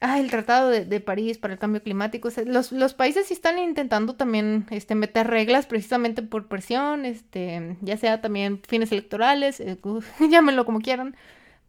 ah, 0.00 0.20
el 0.20 0.30
Tratado 0.30 0.68
de, 0.68 1.00
París 1.00 1.38
para 1.38 1.54
el 1.54 1.58
cambio 1.58 1.82
climático. 1.82 2.28
los, 2.46 2.72
los, 2.72 2.94
países 2.94 3.26
sí 3.26 3.34
están 3.34 3.58
intentando 3.58 4.14
también 4.14 4.66
este, 4.70 4.94
meter 4.94 5.26
reglas 5.26 5.66
precisamente 5.66 6.22
por 6.22 6.46
presión, 6.48 7.04
este, 7.06 7.76
ya 7.80 7.96
sea 7.96 8.20
también 8.20 8.60
fines 8.68 8.92
electorales, 8.92 9.60
eh, 9.60 9.78
llámenlo 10.30 10.64
como 10.64 10.80
quieran. 10.80 11.16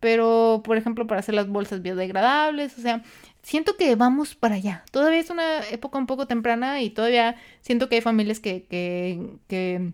Pero, 0.01 0.61
por 0.63 0.77
ejemplo, 0.77 1.07
para 1.07 1.21
hacer 1.21 1.35
las 1.35 1.47
bolsas 1.47 1.81
biodegradables, 1.81 2.77
o 2.77 2.81
sea, 2.81 3.01
siento 3.41 3.77
que 3.77 3.95
vamos 3.95 4.35
para 4.35 4.55
allá. 4.55 4.83
Todavía 4.91 5.19
es 5.19 5.29
una 5.29 5.61
época 5.69 5.97
un 5.97 6.05
poco 6.05 6.27
temprana 6.27 6.81
y 6.81 6.89
todavía 6.89 7.37
siento 7.61 7.89
que 7.89 7.95
hay 7.95 8.01
familias 8.01 8.39
que, 8.39 8.65
que, 8.65 9.37
que 9.47 9.93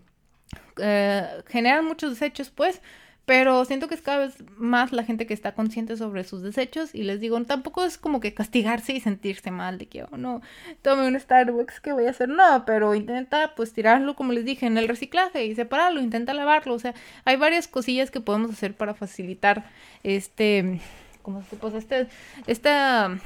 eh, 0.78 1.26
generan 1.48 1.84
muchos 1.84 2.10
desechos, 2.10 2.50
pues, 2.50 2.80
pero 3.24 3.64
siento 3.64 3.86
que 3.86 3.94
es 3.94 4.02
cada 4.02 4.18
vez 4.18 4.34
más 4.56 4.92
la 4.92 5.04
gente 5.04 5.26
que 5.26 5.34
está 5.34 5.54
consciente 5.54 5.96
sobre 5.96 6.24
sus 6.24 6.42
desechos 6.42 6.94
y 6.94 7.04
les 7.04 7.20
digo, 7.20 7.40
tampoco 7.44 7.84
es 7.84 7.96
como 7.96 8.18
que 8.18 8.34
castigarse 8.34 8.92
y 8.92 9.00
sentirse 9.00 9.50
mal 9.52 9.78
de 9.78 9.86
que, 9.86 10.02
oh, 10.02 10.16
no, 10.16 10.42
tome 10.82 11.06
un 11.06 11.18
Starbucks, 11.18 11.80
¿qué 11.80 11.92
voy 11.92 12.06
a 12.06 12.10
hacer? 12.10 12.28
No, 12.28 12.64
pero 12.66 12.94
intenta 12.94 13.54
pues 13.54 13.72
tirarlo, 13.72 14.16
como 14.16 14.32
les 14.32 14.44
dije, 14.44 14.66
en 14.66 14.76
el 14.76 14.88
reciclaje 14.88 15.46
y 15.46 15.54
separarlo, 15.54 16.00
intenta 16.00 16.34
lavarlo, 16.34 16.74
o 16.74 16.78
sea, 16.80 16.94
hay 17.24 17.36
varias 17.36 17.68
cosillas 17.68 18.10
que 18.10 18.20
podemos 18.20 18.50
hacer 18.50 18.74
para 18.74 18.94
facilitar 18.94 19.64
este, 20.02 20.80
como 21.22 21.42
se 21.44 21.56
pues 21.56 21.74
este, 21.74 22.08
esta, 22.48 23.18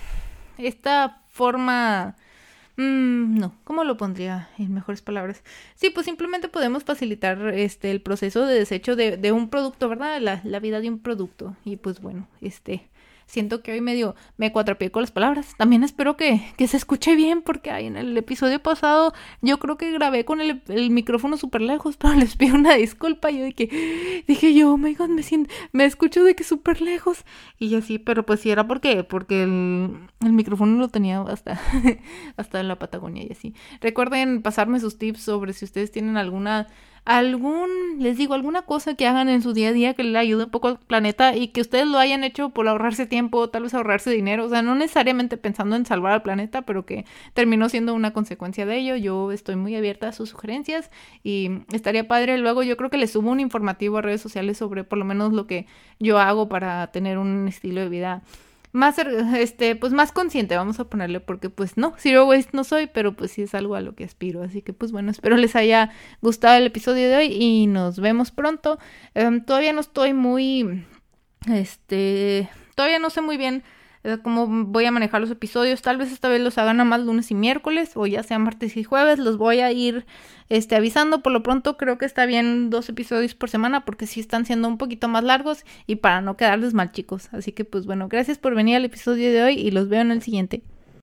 esta 0.58 1.22
forma 1.30 2.16
Mm, 2.76 3.38
no, 3.38 3.54
¿cómo 3.64 3.84
lo 3.84 3.96
pondría 3.96 4.50
en 4.58 4.74
mejores 4.74 5.00
palabras? 5.00 5.42
Sí, 5.74 5.88
pues 5.90 6.04
simplemente 6.06 6.48
podemos 6.48 6.84
facilitar 6.84 7.38
este 7.54 7.90
el 7.90 8.02
proceso 8.02 8.44
de 8.46 8.54
desecho 8.58 8.96
de, 8.96 9.16
de 9.16 9.32
un 9.32 9.48
producto, 9.48 9.88
¿verdad? 9.88 10.20
La, 10.20 10.40
la 10.44 10.60
vida 10.60 10.80
de 10.80 10.90
un 10.90 10.98
producto. 10.98 11.56
Y 11.64 11.76
pues 11.76 12.00
bueno, 12.00 12.28
este 12.42 12.88
siento 13.26 13.62
que 13.62 13.72
hoy 13.72 13.80
medio 13.80 14.14
me 14.36 14.52
cuatrapié 14.52 14.90
con 14.90 15.02
las 15.02 15.10
palabras. 15.10 15.54
También 15.58 15.84
espero 15.84 16.16
que, 16.16 16.40
que 16.56 16.68
se 16.68 16.76
escuche 16.76 17.14
bien 17.16 17.42
porque 17.42 17.70
ahí 17.70 17.86
en 17.86 17.96
el 17.96 18.16
episodio 18.16 18.60
pasado 18.60 19.12
yo 19.42 19.58
creo 19.58 19.76
que 19.76 19.92
grabé 19.92 20.24
con 20.24 20.40
el, 20.40 20.62
el 20.68 20.90
micrófono 20.90 21.36
súper 21.36 21.60
lejos, 21.60 21.96
pero 21.98 22.14
les 22.14 22.36
pido 22.36 22.54
una 22.54 22.74
disculpa. 22.74 23.30
Yo 23.30 23.42
de 23.42 23.52
que 23.52 24.24
dije 24.26 24.54
yo, 24.54 24.72
oh 24.72 24.76
my 24.76 24.94
god, 24.94 25.08
me 25.08 25.22
siento, 25.22 25.52
me 25.72 25.84
escucho 25.84 26.24
de 26.24 26.34
que 26.34 26.44
súper 26.44 26.80
lejos. 26.80 27.24
Y 27.58 27.74
así, 27.74 27.98
pero 27.98 28.24
pues 28.24 28.40
sí 28.40 28.50
era 28.50 28.66
porque, 28.66 29.04
porque 29.04 29.42
el, 29.42 30.08
el 30.20 30.32
micrófono 30.32 30.78
lo 30.78 30.88
tenía 30.88 31.20
hasta, 31.22 31.60
hasta 32.36 32.60
en 32.60 32.68
la 32.68 32.78
Patagonia 32.78 33.24
y 33.24 33.32
así. 33.32 33.54
Recuerden 33.80 34.42
pasarme 34.42 34.80
sus 34.80 34.98
tips 34.98 35.22
sobre 35.22 35.52
si 35.52 35.64
ustedes 35.64 35.90
tienen 35.90 36.16
alguna 36.16 36.68
algún, 37.06 37.70
les 38.00 38.18
digo, 38.18 38.34
alguna 38.34 38.62
cosa 38.62 38.94
que 38.94 39.06
hagan 39.06 39.28
en 39.28 39.40
su 39.40 39.52
día 39.52 39.68
a 39.68 39.72
día 39.72 39.94
que 39.94 40.02
le 40.02 40.18
ayude 40.18 40.44
un 40.44 40.50
poco 40.50 40.66
al 40.66 40.78
planeta 40.80 41.36
y 41.36 41.48
que 41.48 41.60
ustedes 41.60 41.86
lo 41.86 41.98
hayan 41.98 42.24
hecho 42.24 42.50
por 42.50 42.66
ahorrarse 42.66 43.06
tiempo, 43.06 43.48
tal 43.48 43.62
vez 43.62 43.74
ahorrarse 43.74 44.10
dinero, 44.10 44.44
o 44.44 44.48
sea, 44.48 44.60
no 44.60 44.74
necesariamente 44.74 45.36
pensando 45.36 45.76
en 45.76 45.86
salvar 45.86 46.12
al 46.12 46.22
planeta, 46.22 46.62
pero 46.62 46.84
que 46.84 47.04
terminó 47.32 47.68
siendo 47.68 47.94
una 47.94 48.12
consecuencia 48.12 48.66
de 48.66 48.78
ello. 48.78 48.96
Yo 48.96 49.30
estoy 49.30 49.54
muy 49.54 49.76
abierta 49.76 50.08
a 50.08 50.12
sus 50.12 50.30
sugerencias 50.30 50.90
y 51.22 51.60
estaría 51.72 52.08
padre. 52.08 52.38
Luego 52.38 52.64
yo 52.64 52.76
creo 52.76 52.90
que 52.90 52.98
les 52.98 53.12
subo 53.12 53.30
un 53.30 53.38
informativo 53.38 53.98
a 53.98 54.02
redes 54.02 54.20
sociales 54.20 54.58
sobre 54.58 54.82
por 54.82 54.98
lo 54.98 55.04
menos 55.04 55.32
lo 55.32 55.46
que 55.46 55.66
yo 56.00 56.18
hago 56.18 56.48
para 56.48 56.88
tener 56.88 57.18
un 57.18 57.46
estilo 57.46 57.82
de 57.82 57.88
vida 57.88 58.22
más, 58.76 58.98
este, 58.98 59.74
pues 59.74 59.92
más 59.92 60.12
consciente, 60.12 60.56
vamos 60.56 60.78
a 60.78 60.84
ponerle, 60.84 61.20
porque 61.20 61.50
pues 61.50 61.76
no, 61.76 61.94
zero 61.96 62.26
waste 62.26 62.50
no 62.52 62.62
soy, 62.62 62.86
pero 62.86 63.16
pues 63.16 63.32
sí 63.32 63.42
es 63.42 63.54
algo 63.54 63.74
a 63.74 63.80
lo 63.80 63.94
que 63.94 64.04
aspiro. 64.04 64.42
Así 64.42 64.62
que 64.62 64.72
pues 64.72 64.92
bueno, 64.92 65.10
espero 65.10 65.36
les 65.36 65.56
haya 65.56 65.90
gustado 66.20 66.56
el 66.56 66.66
episodio 66.66 67.08
de 67.08 67.16
hoy 67.16 67.32
y 67.32 67.66
nos 67.66 67.98
vemos 67.98 68.30
pronto. 68.30 68.78
Em, 69.14 69.44
todavía 69.44 69.72
no 69.72 69.80
estoy 69.80 70.12
muy, 70.12 70.84
este, 71.52 72.50
todavía 72.74 72.98
no 72.98 73.10
sé 73.10 73.22
muy 73.22 73.36
bien 73.38 73.64
cómo 74.22 74.46
voy 74.46 74.84
a 74.84 74.90
manejar 74.90 75.20
los 75.20 75.30
episodios. 75.30 75.82
Tal 75.82 75.96
vez 75.96 76.12
esta 76.12 76.28
vez 76.28 76.40
los 76.40 76.58
hagan 76.58 76.80
a 76.80 76.84
más 76.84 77.00
lunes 77.00 77.30
y 77.30 77.34
miércoles 77.34 77.92
o 77.94 78.06
ya 78.06 78.22
sea 78.22 78.38
martes 78.38 78.76
y 78.76 78.84
jueves. 78.84 79.18
Los 79.18 79.36
voy 79.36 79.60
a 79.60 79.72
ir 79.72 80.06
este, 80.48 80.76
avisando. 80.76 81.22
Por 81.22 81.32
lo 81.32 81.42
pronto 81.42 81.76
creo 81.76 81.98
que 81.98 82.04
está 82.06 82.26
bien 82.26 82.70
dos 82.70 82.88
episodios 82.88 83.34
por 83.34 83.50
semana 83.50 83.84
porque 83.84 84.06
sí 84.06 84.20
están 84.20 84.46
siendo 84.46 84.68
un 84.68 84.78
poquito 84.78 85.08
más 85.08 85.24
largos 85.24 85.64
y 85.86 85.96
para 85.96 86.20
no 86.20 86.36
quedarles 86.36 86.74
mal 86.74 86.92
chicos. 86.92 87.28
Así 87.32 87.52
que 87.52 87.64
pues 87.64 87.86
bueno, 87.86 88.08
gracias 88.08 88.38
por 88.38 88.54
venir 88.54 88.76
al 88.76 88.84
episodio 88.84 89.32
de 89.32 89.42
hoy 89.42 89.54
y 89.54 89.70
los 89.70 89.88
veo 89.88 90.00
en 90.00 90.12
el 90.12 90.22
siguiente. 90.22 90.62